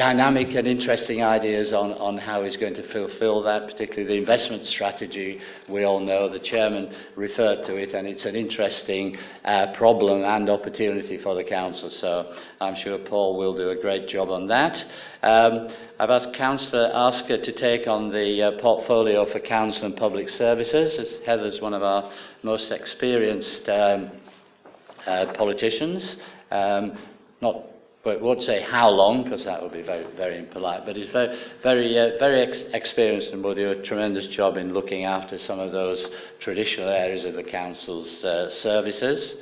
[0.00, 4.64] dynamic and interesting ideas on, on how he's going to fulfill that, particularly the investment
[4.64, 5.38] strategy.
[5.68, 10.48] We all know the chairman referred to it, and it's an interesting uh, problem and
[10.48, 11.90] opportunity for the council.
[11.90, 14.82] So I'm sure Paul will do a great job on that.
[15.22, 20.30] Um, I've asked Councillor Asker to take on the uh, portfolio for council and public
[20.30, 22.10] services, as Heather's one of our
[22.42, 24.10] most experienced um,
[25.06, 26.16] uh, politicians.
[26.50, 26.96] Um,
[27.42, 27.66] not
[28.02, 30.86] but won't say how long because that would be very, very impolite.
[30.86, 34.72] But he's very, very, uh, very ex- experienced and will do a tremendous job in
[34.72, 36.06] looking after some of those
[36.38, 39.34] traditional areas of the council's uh, services.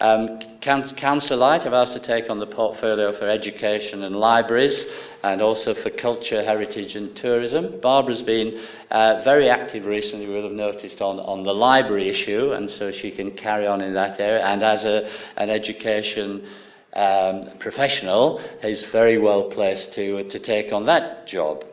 [0.00, 4.84] Um, Light, I've asked to take on the portfolio for education and libraries
[5.22, 7.80] and also for culture, heritage and tourism.
[7.80, 12.52] Barbara's been uh, very active recently, you will have noticed, on, on the library issue,
[12.52, 14.42] and so she can carry on in that area.
[14.44, 16.46] And as a, an education
[16.94, 21.64] um, professional, is very well placed to, to take on that job.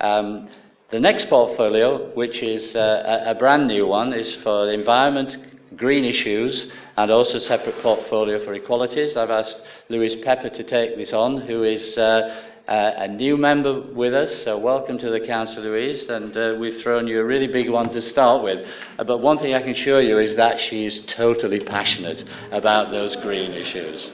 [0.00, 0.48] Um,
[0.90, 6.66] the next portfolio, which is uh, a, brand new one, is for environment, green issues,
[6.96, 9.16] and also separate portfolio for equalities.
[9.16, 12.36] I've asked Louise Pepper to take this on, who is uh,
[12.68, 14.44] a new member with us.
[14.44, 17.90] So welcome to the Council, Louise, and uh, we've thrown you a really big one
[17.90, 18.66] to start with.
[18.98, 22.90] Uh, but one thing I can assure you is that she is totally passionate about
[22.90, 24.10] those green issues.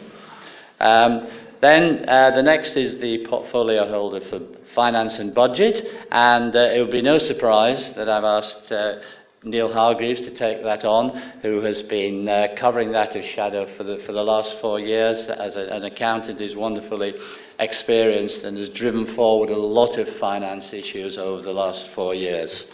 [0.81, 1.29] Um,
[1.61, 4.41] then uh, the next is the portfolio holder for
[4.75, 9.01] finance and budget, and uh, it would be no surprise that I've asked uh,
[9.43, 11.11] Neil Hargreaves to take that on,
[11.43, 15.27] who has been uh, covering that as shadow for the, for the last four years
[15.27, 17.15] as a, an accountant, is wonderfully
[17.59, 22.65] experienced and has driven forward a lot of finance issues over the last four years.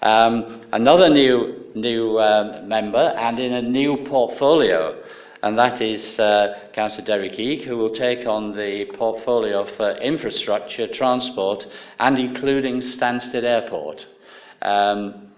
[0.00, 5.00] Um, another new, new um, member and in a new portfolio
[5.42, 10.86] and that is uh, Councillor Derek Eek, who will take on the portfolio for infrastructure,
[10.86, 11.66] transport,
[11.98, 14.06] and including Stansted Airport.
[14.62, 15.32] Um,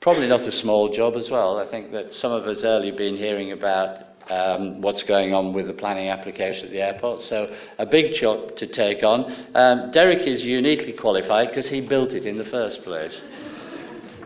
[0.00, 1.58] probably not a small job as well.
[1.58, 5.68] I think that some of us earlier been hearing about um, what's going on with
[5.68, 7.22] the planning application at the airport.
[7.22, 9.46] So a big job to take on.
[9.54, 13.22] Um, Derek is uniquely qualified because he built it in the first place.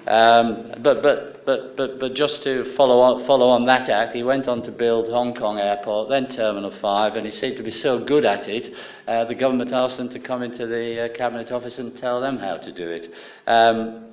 [0.06, 4.22] Um, but, but, but, but, but just to follow on, follow on that act, he
[4.22, 7.72] went on to build Hong Kong Airport, then Terminal 5, and he seemed to be
[7.72, 8.72] so good at it,
[9.08, 12.38] uh, the government asked him to come into the uh, Cabinet Office and tell them
[12.38, 13.12] how to do it.
[13.48, 14.12] Um,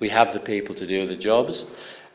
[0.00, 1.64] we have the people to do the jobs.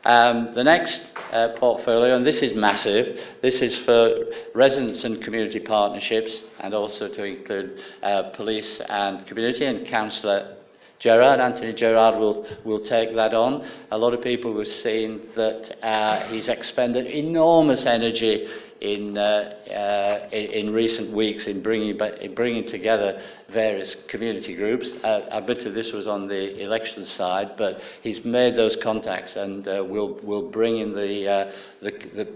[0.04, 5.58] Um, the next uh, portfolio, and this is massive, this is for residents and community
[5.58, 10.56] partnerships, and also to include uh, police and community, and Councillor
[10.98, 13.68] Gerard, Anthony Gerard will, will take that on.
[13.90, 18.48] A lot of people have seen that uh, he's expended enormous energy
[18.80, 24.90] in, uh, uh, in, recent weeks in bringing, in bringing together various community groups.
[25.02, 29.66] Uh, bet you this was on the election side, but he's made those contacts and
[29.68, 32.28] uh, will will bring in the, uh, the, the,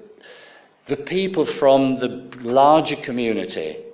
[0.89, 3.85] the people from the larger community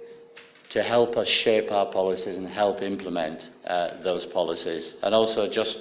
[0.70, 4.94] to help us shape our policies and help implement uh, those policies.
[5.02, 5.78] And also, just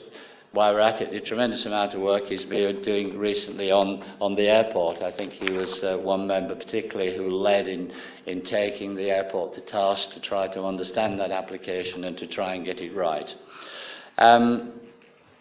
[0.51, 4.35] while we're at it, the tremendous amount of work he's been doing recently on, on
[4.35, 5.01] the airport.
[5.01, 7.91] I think he was uh, one member particularly who led in,
[8.25, 12.53] in taking the airport to task to try to understand that application and to try
[12.53, 13.35] and get it right.
[14.17, 14.79] Um,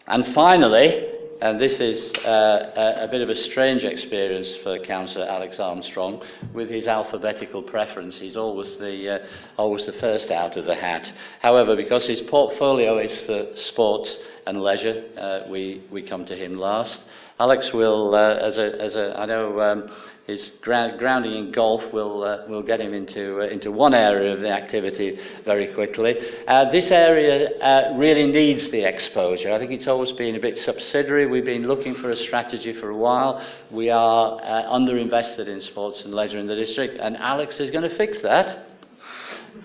[0.07, 5.25] and finally, and this is uh, a, a bit of a strange experience for Councillor
[5.25, 6.23] Alex Armstrong.
[6.53, 9.25] With his alphabetical preference, he's always the, uh,
[9.57, 11.11] always the first out of the hat.
[11.41, 14.17] However, because his portfolio is for sports
[14.47, 17.01] and leisure, uh, we, we come to him last.
[17.39, 19.89] Alex will, uh, as, a, as a, I know um,
[20.25, 24.33] his ground, grounding in golf will, uh, will get him into, uh, into one area
[24.33, 26.15] of the activity very quickly.
[26.47, 29.51] Uh, this area uh, really needs the exposure.
[29.51, 31.27] I think it's always been a bit subsidiary.
[31.27, 33.45] We've been looking for a strategy for a while.
[33.69, 37.87] We are uh, underinvested in sports and leisure in the district, and Alex is going
[37.87, 38.65] to fix that.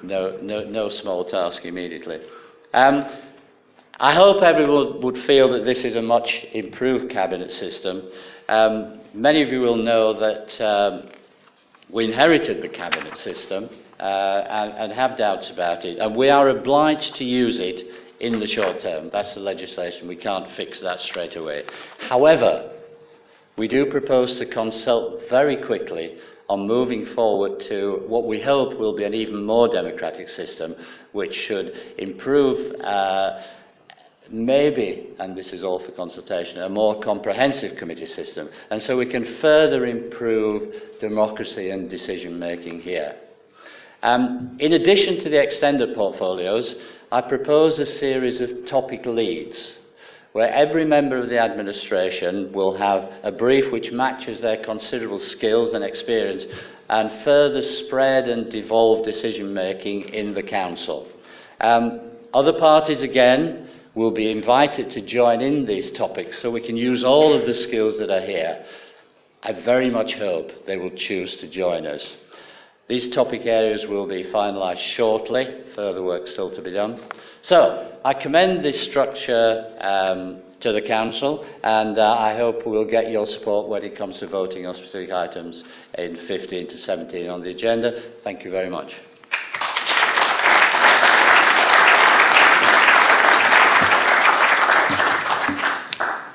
[0.02, 2.20] No, no, no small task immediately.
[2.72, 3.04] Um,
[4.02, 8.02] I hope everyone would feel that this is a much improved cabinet system.
[8.48, 11.10] Um, many of you will know that um,
[11.90, 16.48] we inherited the cabinet system uh, and, and have doubts about it, and we are
[16.48, 17.82] obliged to use it
[18.20, 19.10] in the short term.
[19.12, 20.08] That's the legislation.
[20.08, 21.64] We can't fix that straight away.
[22.08, 22.72] However,
[23.58, 26.16] we do propose to consult very quickly
[26.48, 30.74] on moving forward to what we hope will be an even more democratic system,
[31.12, 32.80] which should improve.
[32.80, 33.42] Uh,
[34.30, 38.48] maybe, and this is all for consultation, a more comprehensive committee system.
[38.70, 43.16] And so we can further improve democracy and decision making here.
[44.02, 46.74] Um, in addition to the extended portfolios,
[47.12, 49.78] I propose a series of topic leads
[50.32, 55.72] where every member of the administration will have a brief which matches their considerable skills
[55.72, 56.44] and experience
[56.88, 61.08] and further spread and devolve decision making in the council.
[61.60, 62.00] Um,
[62.32, 67.02] other parties, again, will be invited to join in these topics so we can use
[67.02, 68.64] all of the skills that are here.
[69.42, 72.06] I very much hope they will choose to join us.
[72.88, 77.00] These topic areas will be finalised shortly, further work still to be done.
[77.42, 83.10] So, I commend this structure um, to the council, and uh, I hope we'll get
[83.10, 85.62] your support when it comes to voting on specific items
[85.96, 88.02] in 15 to 17 on the agenda.
[88.24, 88.94] Thank you very much.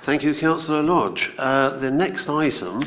[0.05, 1.31] Thank you, Councillor Lodge.
[1.35, 2.83] Uh, the next item,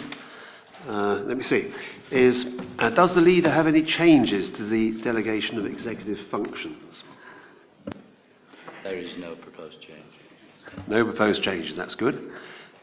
[0.87, 1.75] uh, let me see,
[2.13, 2.47] is
[2.79, 7.03] uh, Does the leader have any changes to the delegation of executive functions?
[8.85, 10.05] There is no proposed change.
[10.87, 12.31] No proposed changes, that's good.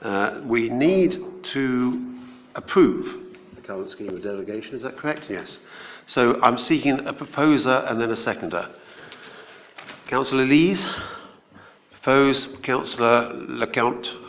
[0.02, 1.18] Uh, we need
[1.54, 2.20] to
[2.56, 5.28] approve the current scheme of delegation, is that correct?
[5.30, 5.60] Yes.
[6.08, 8.70] So I'm seeking a proposer and then a seconder.
[10.10, 10.86] Councillor Lees,
[12.02, 12.58] propose.
[12.64, 14.25] Councillor Lecount.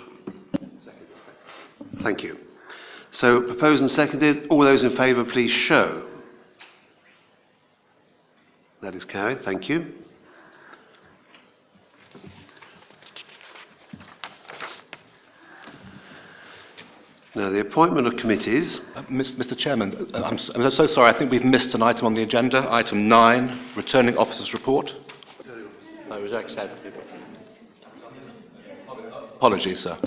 [2.03, 2.39] Thank you.
[3.11, 4.49] So proposed and seconded.
[4.49, 6.07] All those in favour, please show.
[8.83, 9.43] That is carried.
[9.43, 9.93] Thank you.
[17.35, 18.81] Now, the appointment of committees.
[18.95, 22.07] Uh, Mr Chairman, uh, I'm, s- I'm so sorry, I think we've missed an item
[22.07, 24.91] on the agenda, item 9, returning officers report.
[26.09, 26.95] That was accepted.
[29.37, 29.99] Apologies, sir.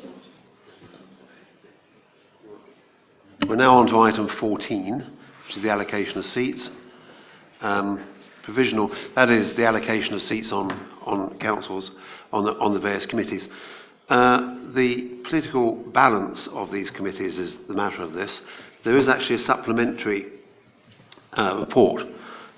[3.60, 5.00] Now on to item 14,
[5.46, 6.72] which is the allocation of seats.
[7.60, 8.02] Um,
[8.44, 10.72] provisional, that is the allocation of seats on,
[11.06, 11.92] on councils,
[12.32, 13.50] on the, on the various committees.
[14.08, 18.42] Uh, the political balance of these committees is the matter of this.
[18.86, 20.28] There is actually a supplementary
[21.38, 22.08] uh, report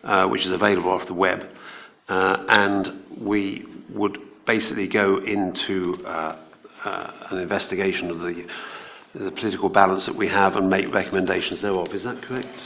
[0.03, 1.49] uh, which is available off the web,
[2.09, 6.37] uh, and we would basically go into uh,
[6.85, 8.45] uh, an investigation of the,
[9.13, 11.93] the political balance that we have and make recommendations thereof.
[11.93, 12.59] Is that correct?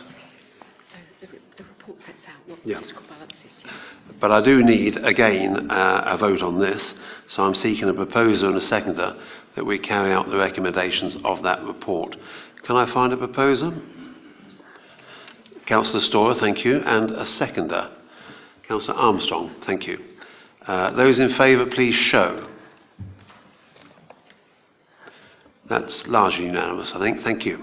[0.91, 1.27] So the,
[1.57, 2.77] the report sets out what Yeah.
[2.79, 3.63] political balance is.
[3.65, 3.71] Yeah.
[4.19, 6.93] But I do need, again, uh, a vote on this,
[7.27, 9.15] so I'm seeking a proposer and a seconder
[9.55, 12.15] that we carry out the recommendations of that report.
[12.63, 13.73] Can I find a proposer?
[15.65, 17.89] Councillor Storer, thank you, and a seconder.
[18.67, 19.99] Councillor Armstrong, thank you.
[20.67, 22.47] Uh, those in favour, please show.
[25.67, 27.23] That's largely unanimous, I think.
[27.23, 27.59] Thank you.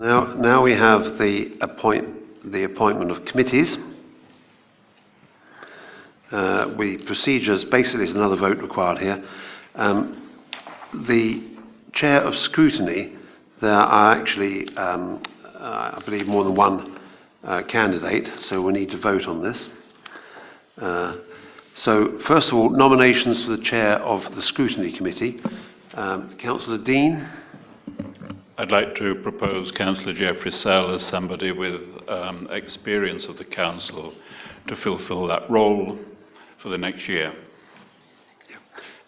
[0.00, 3.76] Now, now we have the, appoint, the appointment of committees.
[6.30, 9.24] Uh, we procedures, basically, there's another vote required here.
[9.74, 10.30] Um,
[10.92, 11.42] the
[11.92, 13.16] chair of scrutiny,
[13.60, 16.97] there are actually, um, uh, I believe, more than one
[17.44, 19.68] uh, candidate, so we need to vote on this.
[20.76, 21.16] Uh,
[21.74, 25.40] so, first of all, nominations for the chair of the scrutiny committee.
[25.94, 27.28] Um, Councillor Dean.
[28.56, 34.12] I'd like to propose Councillor Geoffrey Sell as somebody with um, experience of the council
[34.66, 35.96] to fulfil that role
[36.60, 37.32] for the next year.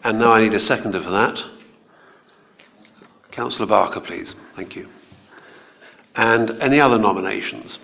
[0.03, 1.43] And now I need a seconder for that.
[3.31, 4.35] Councillor Barker, please.
[4.55, 4.87] Thank you.
[6.15, 7.77] And any other nominations?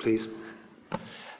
[0.00, 0.26] Please.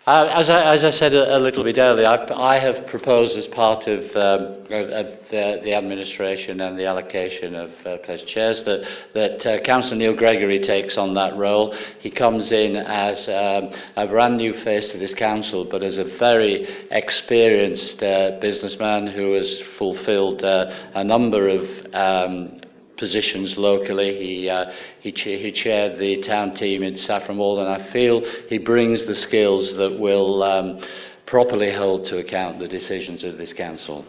[0.06, 3.36] Uh, as, I, as I said a, a little bit earlier, I, I have proposed
[3.36, 8.64] as part of, um, of, the, the administration and the allocation of uh, place chairs
[8.64, 11.76] that, that uh, Councillor Neil Gregory takes on that role.
[12.00, 16.04] He comes in as um, a brand new face to this council, but as a
[16.18, 22.59] very experienced uh, businessman who has fulfilled uh, a number of um,
[23.00, 24.24] positions locally.
[24.24, 24.70] He, uh,
[25.00, 27.66] he, cha- he chaired the town team in Saffron Walden.
[27.66, 30.80] I feel he brings the skills that will um,
[31.26, 34.04] properly hold to account the decisions of this council.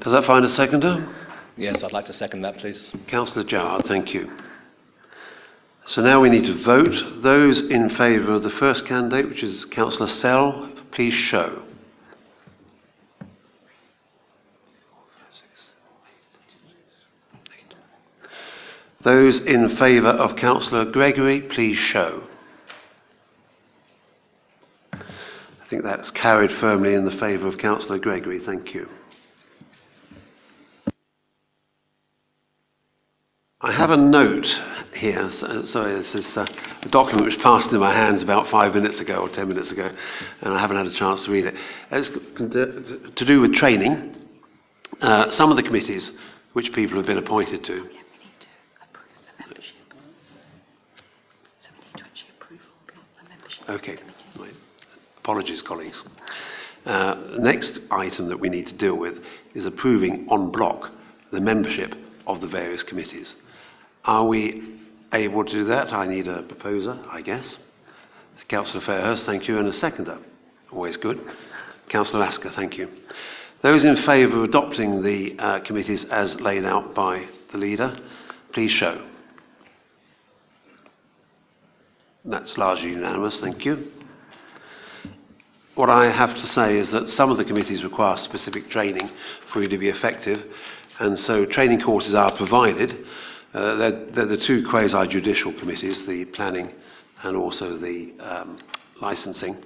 [0.00, 1.06] Does that find a seconder?
[1.56, 2.94] Yes, I'd like to second that, please.
[3.08, 4.30] Councillor Jar, thank you.
[5.86, 7.22] So now we need to vote.
[7.22, 11.64] Those in favour of the first candidate, which is Councillor Sell, please show.
[19.02, 22.24] Those in favour of Councillor Gregory, please show.
[24.92, 28.40] I think that's carried firmly in the favour of Councillor Gregory.
[28.40, 28.88] Thank you.
[33.60, 34.46] I have a note
[34.94, 35.30] here.
[35.32, 36.46] So, sorry, this is uh,
[36.82, 39.90] a document which passed into my hands about five minutes ago or ten minutes ago,
[40.40, 41.54] and I haven't had a chance to read it.
[41.90, 44.14] It's to do with training.
[45.00, 46.12] Uh, some of the committees
[46.52, 47.74] which people have been appointed to
[48.80, 49.74] approve the membership.
[51.60, 53.57] So we need to actually approve all block the membership.
[53.68, 53.98] Okay.
[55.18, 56.02] Apologies, colleagues.
[56.86, 59.18] Uh, the next item that we need to deal with
[59.54, 60.90] is approving en bloc
[61.32, 61.94] the membership
[62.26, 63.34] of the various committees.
[64.04, 64.78] Are we
[65.12, 67.58] able to do that, I need a proposer, I guess.
[68.48, 70.18] Councillor Fairhurst, thank you, and a seconder.
[70.72, 71.20] Always good.
[71.88, 72.88] Councillor Asker, thank you.
[73.62, 77.94] Those in favour of adopting the uh, committees as laid out by the leader,
[78.52, 79.07] please show.
[82.28, 83.90] That's largely unanimous, thank you.
[85.76, 89.08] What I have to say is that some of the committees require specific training
[89.50, 90.44] for you to be effective,
[90.98, 93.06] and so training courses are provided.
[93.54, 96.70] Uh, they're, they're the two quasi-judicial committees, the planning
[97.22, 98.58] and also the um,
[99.00, 99.56] licensing.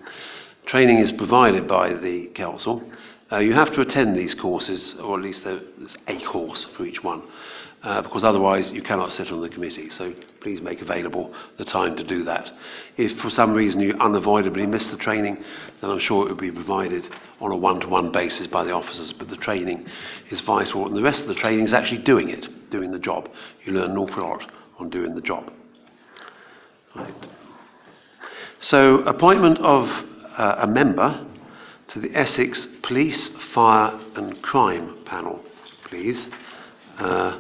[0.67, 2.89] Training is provided by the council.
[3.33, 7.03] Uh, you have to attend these courses, or at least there's a course for each
[7.03, 7.25] one,
[7.83, 9.91] uh, because otherwise you cannot sit on the committee.
[9.91, 12.53] So please make available the time to do that.
[12.97, 15.43] If for some reason you unavoidably miss the training,
[15.81, 17.05] then I'm sure it will be provided
[17.41, 19.13] on a one-to-one basis by the officers.
[19.13, 19.87] But the training
[20.31, 23.29] is vital, and the rest of the training is actually doing it, doing the job.
[23.65, 25.53] You learn an awful lot on doing the job.
[26.95, 27.27] Right.
[28.61, 29.89] So, appointment of
[30.37, 31.27] uh, a member
[31.89, 35.45] to the Essex Police, Fire and Crime panel,
[35.85, 36.29] please.
[36.99, 37.39] Uh,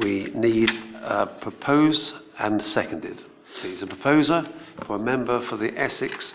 [0.00, 0.70] we need
[1.02, 3.20] a proposed and seconded.
[3.60, 4.48] Please, a proposer
[4.86, 6.34] for a member for the Essex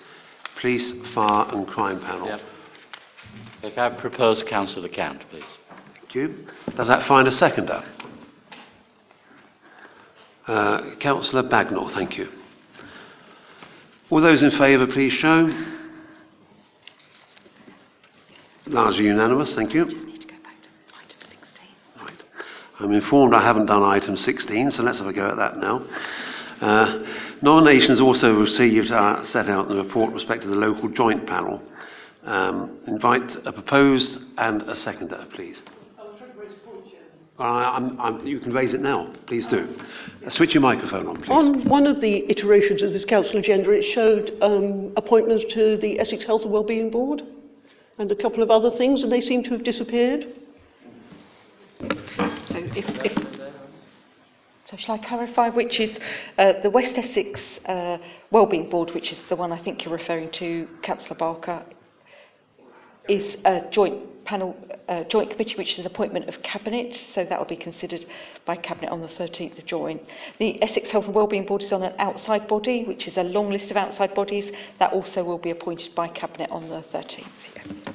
[0.60, 2.28] Police, Fire and Crime panel.
[2.28, 2.42] Yep.
[3.62, 5.44] Can I propose Councillor Count, please?
[5.96, 6.48] Thank you.
[6.76, 7.84] Does that find a seconder?
[10.48, 12.30] Uh, Councillor Bagnall, thank you.
[14.10, 15.52] All those in favour, please show.
[18.68, 19.86] Largely unanimous, thank you.
[19.86, 22.06] Need to go back to item 16.
[22.06, 22.24] Right.
[22.80, 25.82] I'm informed I haven't done item 16, so let's have a go at that now.
[26.62, 27.06] Uh,
[27.42, 31.26] nominations also received are set out in the report with respect to the local joint
[31.26, 31.62] panel.
[32.24, 35.62] Um, invite a proposed and a seconder, please.
[37.40, 39.80] Uh, I'm, I'm, you can raise it now, please do.
[40.26, 41.30] Uh, switch your microphone on, please.
[41.30, 46.00] On one of the iterations of this council agenda, it showed um, appointments to the
[46.00, 47.24] Essex Health and Wellbeing Board
[48.00, 50.28] and a couple of other things, and they seem to have disappeared.
[52.76, 53.38] if, if,
[54.70, 55.98] so shall I clarify which is
[56.38, 57.98] uh, the West Essex uh,
[58.32, 61.66] Wellbeing Board, which is the one I think you're referring to, Councillor Barker,
[63.08, 64.58] is a joint panel,
[64.90, 68.06] uh, joint committee, which is an appointment of cabinet, so that will be considered
[68.46, 70.02] by cabinet on the 13th of joint.
[70.38, 73.50] The Essex Health and Wellbeing Board is on an outside body, which is a long
[73.50, 77.26] list of outside bodies that also will be appointed by cabinet on the 13th.
[77.56, 77.94] Yeah.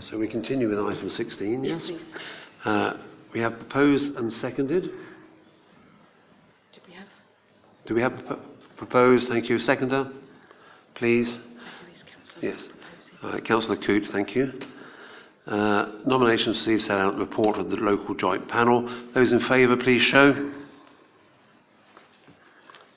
[0.00, 1.86] So we continue with item 16, yes?
[1.88, 2.00] please.
[2.64, 2.94] Uh,
[3.32, 4.82] we have proposed and seconded.
[6.72, 7.06] Did we have?
[7.86, 8.40] Do we have propo-
[8.76, 9.28] proposed?
[9.28, 9.58] Thank you.
[9.58, 10.12] Seconder,
[10.94, 11.28] please.
[11.28, 12.68] Is Councillor Yes.
[13.22, 14.52] All right, Councillor Coote, thank you.
[15.46, 18.88] Uh, nominations received set out in the report of the local joint panel.
[19.14, 20.52] Those in favour, please show.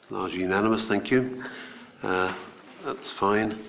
[0.10, 1.44] Largely unanimous, thank you.
[2.04, 2.36] Uh,
[2.86, 3.64] that's fine.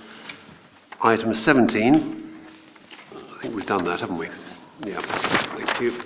[1.01, 2.22] Item 17.
[3.43, 4.29] I think we've done that, haven't we?
[4.87, 5.01] Yeah,
[5.57, 6.01] thank you.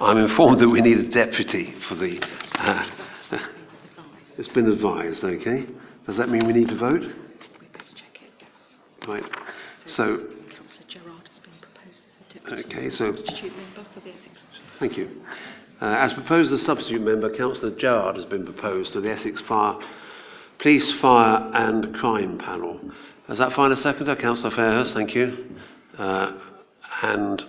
[0.00, 2.24] I'm informed that we need a deputy for the.
[2.54, 2.88] Uh,
[4.38, 5.66] it's been advised, okay?
[6.06, 7.00] Does that mean we need to vote?
[7.00, 9.08] We best check it.
[9.08, 9.24] Right.
[9.86, 12.00] So, Councillor Gerard has proposed
[12.46, 14.38] as a okay, so substitute member for the Essex.
[14.78, 15.20] Thank you.
[15.82, 19.84] Uh, as proposed, the substitute member, Councillor Gerard, has been proposed to the Essex Fire,
[20.58, 22.80] Police, Fire and Crime panel.
[23.28, 24.16] Does that find a seconder?
[24.16, 25.56] Councillor Fairhurst, thank you.
[25.98, 26.32] Uh,
[27.02, 27.44] and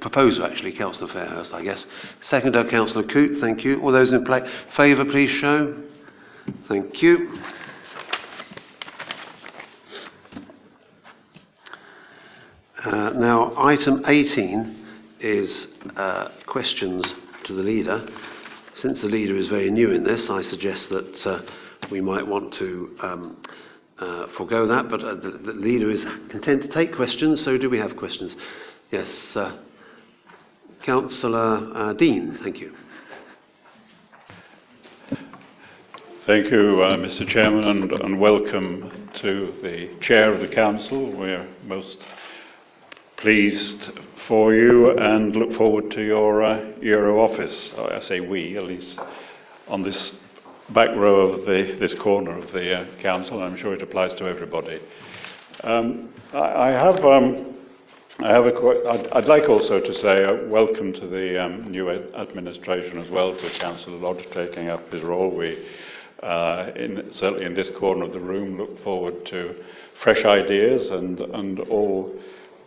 [0.00, 1.86] proposer, actually, Councillor Fairhurst, I guess.
[2.20, 3.80] Seconder, Councillor Coote, thank you.
[3.82, 5.74] All those in pla- favour, please show.
[6.68, 7.38] Thank you.
[12.84, 14.86] Uh, now, item 18
[15.20, 18.06] is uh, questions to the leader.
[18.74, 21.40] Since the leader is very new in this, I suggest that uh,
[21.90, 23.42] we might want to um,
[23.98, 27.70] uh, forego that, but uh, the, the leader is content to take questions, so do
[27.70, 28.36] we have questions?
[28.90, 29.56] Yes, uh,
[30.82, 32.74] Councillor uh, Dean, thank you.
[36.26, 37.28] Thank you, uh, Mr.
[37.28, 41.12] Chairman, and, and welcome to the Chair of the Council.
[41.12, 42.04] We're most
[43.18, 43.90] pleased
[44.26, 47.72] for you and look forward to your uh, year office.
[47.78, 48.98] I say we, at least
[49.68, 50.14] on this
[50.70, 53.42] back row of the, this corner of the uh, Council.
[53.42, 54.80] I'm sure it applies to everybody.
[55.62, 57.04] Um, I, I have.
[57.04, 57.50] Um,
[58.20, 58.54] I have a
[58.88, 63.10] I'd, I'd like also to say uh, welcome to the um, new ad- administration as
[63.10, 65.30] well, to Councillor Lodge taking up his role.
[65.30, 65.66] We,
[66.22, 69.56] uh, in, certainly in this corner of the room, look forward to
[70.00, 72.16] fresh ideas and, and all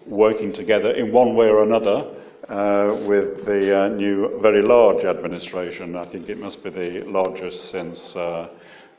[0.05, 2.13] working together in one way or another
[2.49, 5.95] uh, with the uh, new, very large administration.
[5.95, 8.49] I think it must be the largest since uh,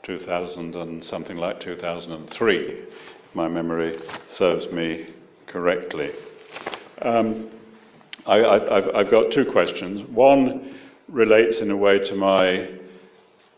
[0.03, 2.85] 2000 and something like 2003, if
[3.33, 5.07] my memory serves me
[5.47, 6.11] correctly.
[7.01, 7.49] Um,
[8.25, 8.37] I,
[8.95, 10.07] have got two questions.
[10.09, 10.75] One
[11.07, 12.69] relates in a way to my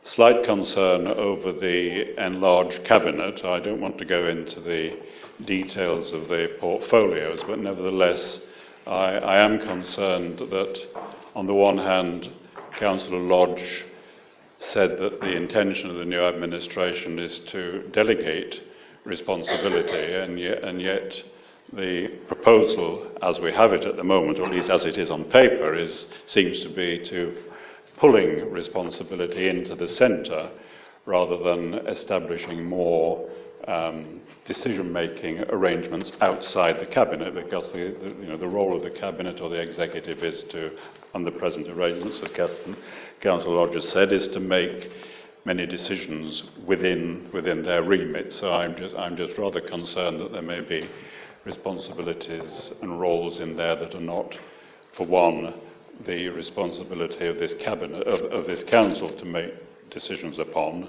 [0.04, 3.44] slight concern over the enlarged cabinet.
[3.44, 4.98] I don't want to go into the
[5.46, 8.40] details of the portfolios, but nevertheless,
[8.88, 10.88] I, I am concerned that,
[11.36, 12.30] on the one hand,
[12.78, 13.86] Councillor Lodge
[14.58, 18.62] said that the intention of the new administration is to delegate
[19.04, 21.24] responsibility, and yet, and yet
[21.74, 25.12] the proposal, as we have it at the moment, or at least as it is
[25.12, 27.36] on paper, is, seems to be to
[27.98, 30.50] pulling responsibility into the centre
[31.06, 33.30] rather than establishing more
[33.68, 38.90] um, decision-making arrangements outside the cabinet, because the, the, you know, the role of the
[38.90, 40.72] cabinet or the executive is to,
[41.14, 42.32] under present arrangements, as
[43.22, 44.92] Councillor Rogers said, is to make
[45.46, 48.32] many decisions within within their remit.
[48.32, 50.88] So I'm just I'm just rather concerned that there may be
[51.46, 54.38] responsibilities and roles in there that are not,
[54.96, 55.54] for one,
[56.06, 59.54] the responsibility of this cabinet of, of this council to make
[59.90, 60.88] decisions upon.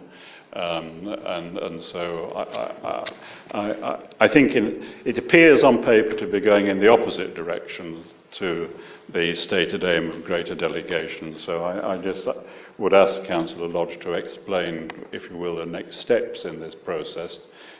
[0.54, 6.26] Um, and, and so I, I, I, I think in, it appears on paper to
[6.26, 8.68] be going in the opposite direction to
[9.08, 11.38] the stated aim of greater delegation.
[11.38, 12.28] So I, just
[12.76, 17.38] would ask Councillor Lodge to explain, if you will, the next steps in this process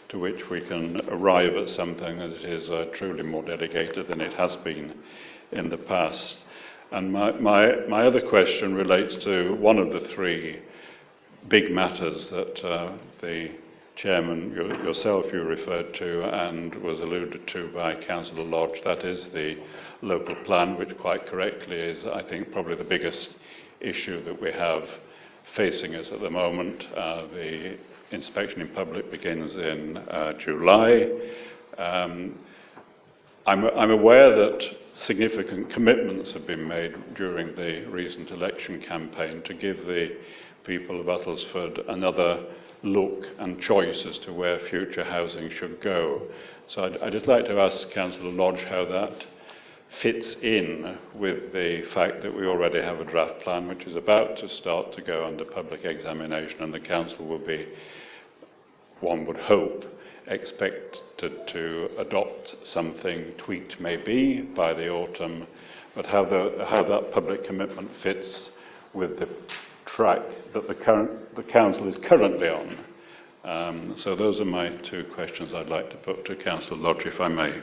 [0.09, 4.33] to which we can arrive at something that is uh, truly more delegated than it
[4.35, 4.95] has been
[5.53, 6.39] in the past.
[6.91, 10.61] And my, my, my other question relates to one of the three
[11.49, 13.51] big matters that uh, the
[13.97, 18.81] chairman, yourself, you referred to and was alluded to by Councillor Lodge.
[18.85, 19.59] That is the
[20.01, 23.37] local plan, which quite correctly is, I think, probably the biggest
[23.81, 24.85] issue that we have
[25.55, 26.87] facing us at the moment.
[26.97, 27.77] Uh, the
[28.13, 31.11] inspection in public begins in uh, July.
[31.77, 32.39] Um,
[33.45, 39.55] I'm, I'm aware that significant commitments have been made during the recent election campaign to
[39.55, 40.17] give the
[40.65, 42.45] people of Uttlesford another
[42.83, 46.23] look and choice as to where future housing should go.
[46.67, 49.25] So I'd, I'd just like to ask Councillor Lodge how that
[50.01, 54.39] fits in with the fact that we already have a draft plan which is about
[54.39, 57.69] to start to go under public examination and the council will be
[59.01, 59.85] one would hope,
[60.29, 65.47] expected to adopt something tweaked maybe by the autumn,
[65.95, 68.51] but how, the, how that public commitment fits
[68.95, 69.29] with the
[69.95, 70.21] track
[70.55, 72.79] that the, current, the Council is currently on.
[73.45, 77.21] Um, so those are my two questions I'd like to put to Councillor Lodge, if
[77.21, 77.61] I may.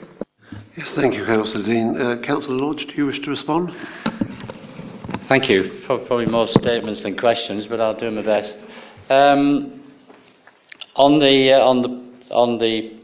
[0.76, 2.00] Yes, thank you, Councillor Dean.
[2.00, 3.74] Uh, Councillor Lodge, do you wish to respond?
[5.28, 5.82] Thank you.
[5.86, 8.58] Probably more statements than questions, but I'll do my best.
[9.10, 9.82] Um,
[10.96, 12.99] on the, uh, on the, on the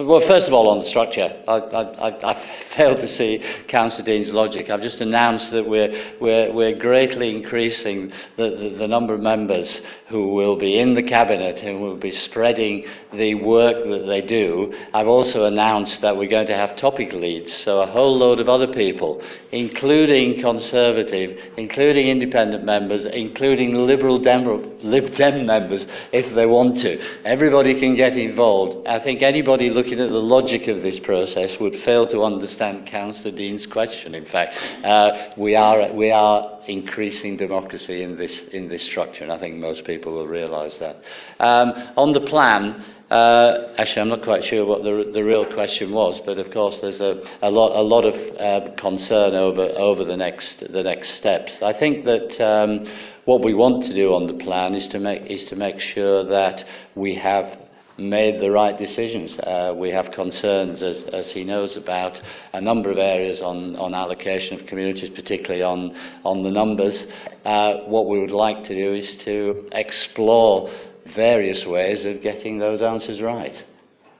[0.00, 2.42] well, first of all, on the structure, I, I, I
[2.76, 4.68] fail to see Councillor Dean's logic.
[4.68, 9.80] I've just announced that we're, we're, we're greatly increasing the, the, the number of members
[10.08, 14.74] who will be in the Cabinet and will be spreading the work that they do.
[14.92, 18.48] I've also announced that we're going to have topic leads, so a whole load of
[18.48, 24.44] other people, including Conservative, including independent members, including Liberal Dem,
[24.82, 27.24] Lib Dem members, if they want to.
[27.24, 28.86] Everybody can get involved.
[28.86, 32.88] I think anybody looking looking at the logic of this process would fail to understand
[32.88, 34.16] Councillor Dean's question.
[34.16, 39.32] In fact, uh, we, are, we are increasing democracy in this, in this structure, and
[39.32, 40.96] I think most people will realise that.
[41.38, 45.92] Um, on the plan, uh, actually, I'm not quite sure what the, the real question
[45.92, 50.04] was, but of course, there's a, a lot, a lot of uh, concern over, over
[50.04, 51.62] the, next, the next steps.
[51.62, 52.92] I think that um,
[53.24, 56.24] what we want to do on the plan is to make, is to make sure
[56.24, 56.64] that
[56.96, 57.65] we have
[57.98, 59.38] made the right decisions.
[59.38, 62.20] Uh, we have concerns, as, as he knows, about
[62.52, 67.06] a number of areas on, on allocation of communities, particularly on, on the numbers.
[67.44, 70.70] Uh, what we would like to do is to explore
[71.14, 73.64] various ways of getting those answers right.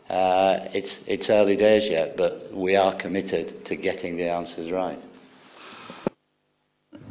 [0.09, 5.01] Uh, it's, it's early days yet, but we are committed to getting the answers right.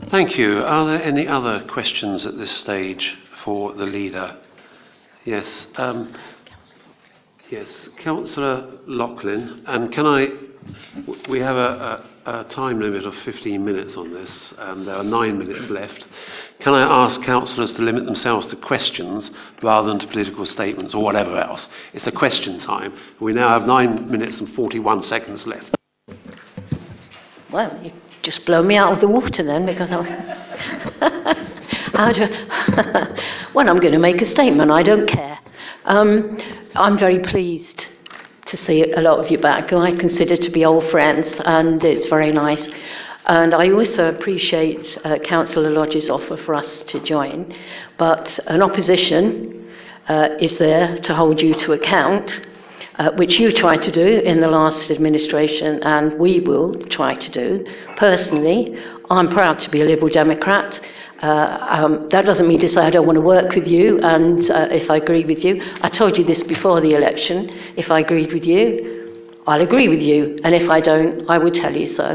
[0.10, 0.60] Thank you.
[0.60, 4.38] Are there any other questions at this stage for the leader?
[5.26, 5.68] Yes.
[5.76, 6.16] Um,
[7.52, 10.30] Yes, Councillor Loughlin, and can I?
[11.30, 15.04] We have a, a, a, time limit of 15 minutes on this, and there are
[15.04, 16.08] nine minutes left.
[16.60, 19.30] Can I ask councillors to limit themselves to questions
[19.62, 21.68] rather than to political statements or whatever else?
[21.94, 22.98] It's a question time.
[23.20, 25.76] We now have nine minutes and 41 seconds left.
[27.52, 27.92] Well, you
[28.24, 30.06] just blow me out of the water then, because I'm.
[33.54, 34.70] Well, I'm going to make a statement.
[34.72, 35.40] I don't care.
[35.86, 36.38] Um,
[36.76, 37.86] I'm very pleased
[38.46, 41.84] to see a lot of you back, who I consider to be old friends, and
[41.84, 42.68] it's very nice.
[43.26, 47.56] And I also appreciate uh, Councillor Lodge's offer for us to join,
[47.98, 49.68] but an opposition
[50.08, 52.46] uh, is there to hold you to account
[52.98, 57.32] uh, which you tried to do in the last administration and we will try to
[57.32, 57.66] do.
[57.98, 60.80] Personally, I'm proud to be a Liberal Democrat.
[61.26, 64.48] Uh, um, that doesn't mean to say I don't want to work with you and
[64.52, 65.60] uh, if I agree with you.
[65.82, 67.50] I told you this before the election.
[67.76, 71.52] If I agreed with you, I'll agree with you, and if I don't, I will
[71.52, 72.08] tell you so.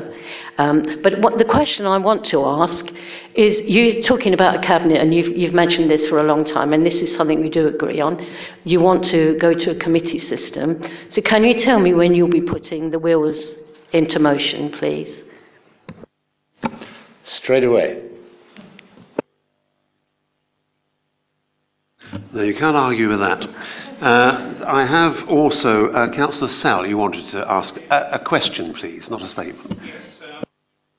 [0.58, 2.86] Um, but what the question I want to ask
[3.34, 6.72] is you're talking about a cabinet, and you've, you've mentioned this for a long time,
[6.72, 8.24] and this is something we do agree on.
[8.64, 10.82] You want to go to a committee system.
[11.08, 13.54] So, can you tell me when you'll be putting the wheels
[13.92, 15.16] into motion, please?
[17.24, 18.09] Straight away.
[22.32, 23.42] No, you can't argue with that.
[24.00, 29.08] Uh, I have also, uh, Councillor Sal, you wanted to ask a, a question, please,
[29.10, 29.78] not a statement.
[29.84, 30.42] Yes, uh,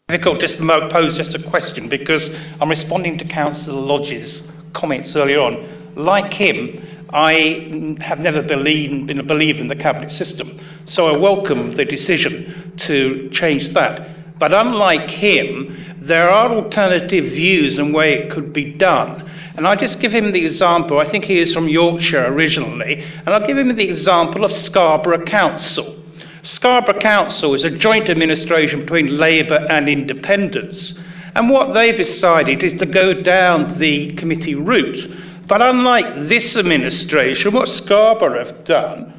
[0.08, 2.30] difficult to pose just a question because
[2.62, 4.44] I'm responding to Councillor Lodge's
[4.74, 5.96] comments earlier on.
[5.96, 11.18] Like him, I have never believed, been a believer in the cabinet system, so I
[11.18, 14.40] welcome the decision to change that.
[14.40, 19.30] But unlike him, there are alternative views and way it could be done.
[19.56, 20.98] And I'll just give him the example.
[20.98, 23.04] I think he is from Yorkshire originally.
[23.04, 26.04] And I'll give him the example of Scarborough Council.
[26.42, 30.96] Scarborough Council is a joint administration between Labour and Independents.
[31.36, 35.48] And what they've decided is to go down the committee route.
[35.48, 39.14] But unlike this administration, what Scarborough have done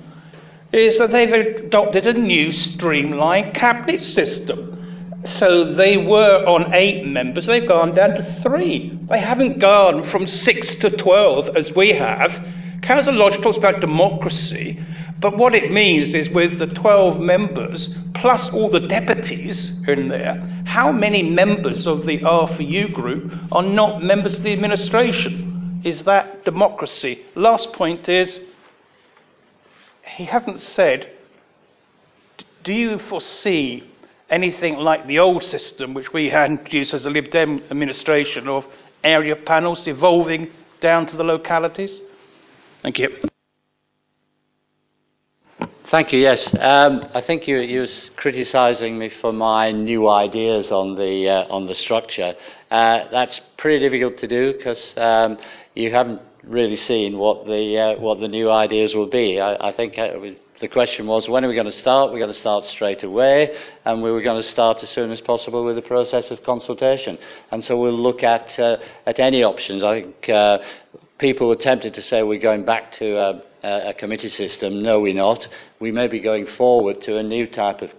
[0.72, 4.81] is that they've adopted a new streamlined cabinet system.
[5.24, 8.98] So they were on eight members, they've gone down to three.
[9.08, 12.32] They haven't gone from six to 12 as we have.
[12.82, 14.84] Council Lodge talks about democracy,
[15.20, 20.40] but what it means is with the 12 members plus all the deputies in there,
[20.66, 25.80] how many members of the R4U group are not members of the administration?
[25.84, 27.22] Is that democracy?
[27.36, 28.40] Last point is
[30.16, 31.10] he hasn't said,
[32.64, 33.84] do you foresee
[34.32, 38.64] anything like the old system which we had introduced as a Lib Dem administration of
[39.04, 42.00] area panels evolving down to the localities?
[42.82, 43.10] Thank you.
[45.90, 46.20] Thank you.
[46.20, 51.54] Yes, um, I think you, you criticising me for my new ideas on the uh,
[51.54, 52.34] on the structure.
[52.70, 55.36] Uh, that's pretty difficult to do because um,
[55.74, 59.38] you haven't really seen what the uh, what the new ideas will be.
[59.38, 60.18] I, I think uh,
[60.62, 62.12] the question was, when are we going to start?
[62.12, 65.20] We're going to start straight away, and we were going to start as soon as
[65.20, 67.18] possible with the process of consultation.
[67.50, 69.82] And so we'll look at, uh, at any options.
[69.82, 70.58] I think uh,
[71.18, 73.42] people were tempted to say we're going back to a,
[73.90, 74.84] a committee system.
[74.84, 75.48] No, we're not.
[75.80, 77.90] We may be going forward to a new type of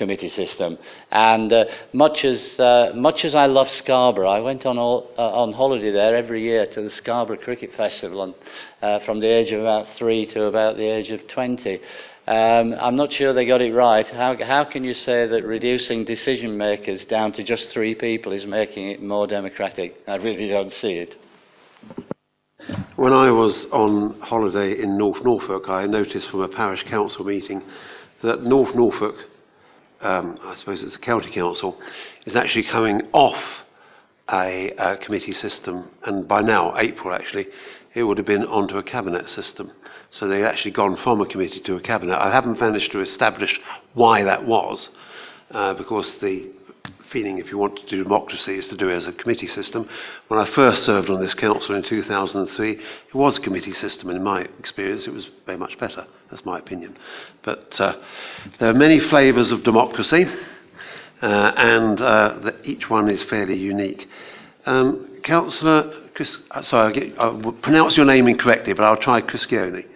[0.00, 0.78] committee system.
[1.10, 5.42] And uh, much as uh, much as I love Scarborough, I went on all, uh,
[5.42, 8.34] on holiday there every year to the Scarborough Cricket Festival, and,
[8.80, 11.80] uh, from the age of about three to about the age of 20.
[12.30, 14.08] Um, I'm not sure they got it right.
[14.08, 18.46] How, how can you say that reducing decision makers down to just three people is
[18.46, 20.00] making it more democratic?
[20.06, 21.16] I really don't see it.
[22.94, 27.64] When I was on holiday in North Norfolk, I noticed from a parish council meeting
[28.22, 29.16] that North Norfolk,
[30.00, 31.80] um, I suppose it's a county council,
[32.26, 33.42] is actually coming off
[34.32, 37.48] a, a committee system, and by now, April actually,
[37.94, 39.72] it would have been onto a cabinet system.
[40.10, 42.16] So they've actually gone from a committee to a cabinet.
[42.16, 43.60] I haven't managed to establish
[43.94, 44.88] why that was,
[45.50, 46.50] uh, because the
[47.10, 49.88] feeling, if you want to do democracy, is to do it as a committee system.
[50.28, 54.18] When I first served on this council in 2003, it was a committee system, and
[54.18, 56.06] in my experience, it was very much better.
[56.30, 56.96] That's my opinion.
[57.42, 57.96] But uh,
[58.58, 60.26] there are many flavours of democracy,
[61.20, 64.08] uh, and uh, each one is fairly unique.
[64.66, 69.86] Um, Councillor Chris, uh, sorry, I will pronounce your name incorrectly, but I'll try Criscione.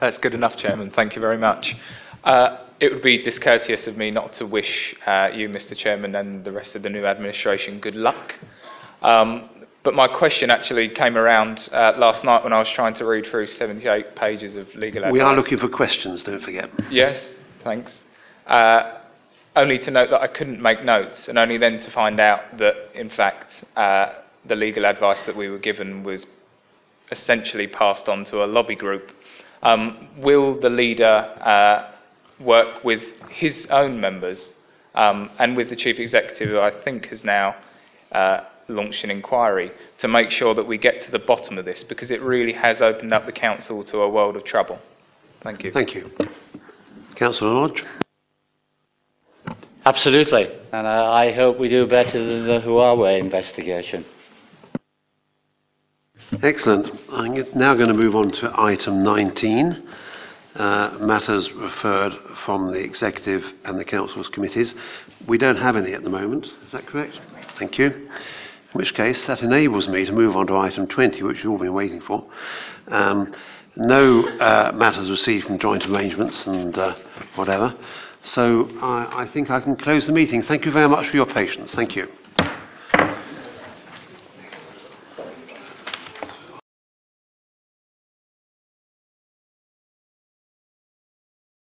[0.00, 0.90] That's good enough, Chairman.
[0.90, 1.76] Thank you very much.
[2.24, 5.76] Uh, it would be discourteous of me not to wish uh, you, Mr.
[5.76, 8.34] Chairman, and the rest of the new administration good luck.
[9.02, 9.48] Um,
[9.82, 13.26] but my question actually came around uh, last night when I was trying to read
[13.26, 15.12] through 78 pages of legal advice.
[15.12, 16.70] We are looking for questions, don't forget.
[16.90, 17.24] Yes,
[17.64, 17.98] thanks.
[18.46, 18.98] Uh,
[19.56, 22.76] only to note that I couldn't make notes, and only then to find out that,
[22.94, 24.14] in fact, uh,
[24.44, 26.26] the legal advice that we were given was
[27.10, 29.10] essentially passed on to a lobby group.
[29.62, 31.90] Um, will the leader uh,
[32.38, 34.50] work with his own members
[34.94, 37.54] Um, and with the chief executive, who I think has now
[38.10, 41.84] uh, launched an inquiry to make sure that we get to the bottom of this
[41.84, 44.78] because it really has opened up the council to a world of trouble.
[45.42, 45.70] Thank you.
[45.72, 46.10] Thank you.
[47.14, 47.84] Councillor Lodge.
[49.84, 50.50] Absolutely.
[50.72, 54.04] And I, I hope we do better than the Huawei investigation.
[56.30, 56.92] Excellent.
[57.10, 59.88] I'm now going to move on to item 19,
[60.56, 62.12] uh, matters referred
[62.44, 64.74] from the Executive and the Council's committees.
[65.26, 67.18] We don't have any at the moment, is that correct?
[67.58, 67.86] Thank you.
[67.86, 68.08] In
[68.72, 71.72] which case, that enables me to move on to item 20, which you've all been
[71.72, 72.26] waiting for.
[72.88, 73.34] Um,
[73.76, 76.94] no uh, matters received from joint arrangements and uh,
[77.36, 77.74] whatever.
[78.22, 80.42] So I, I think I can close the meeting.
[80.42, 81.70] Thank you very much for your patience.
[81.72, 82.06] Thank you.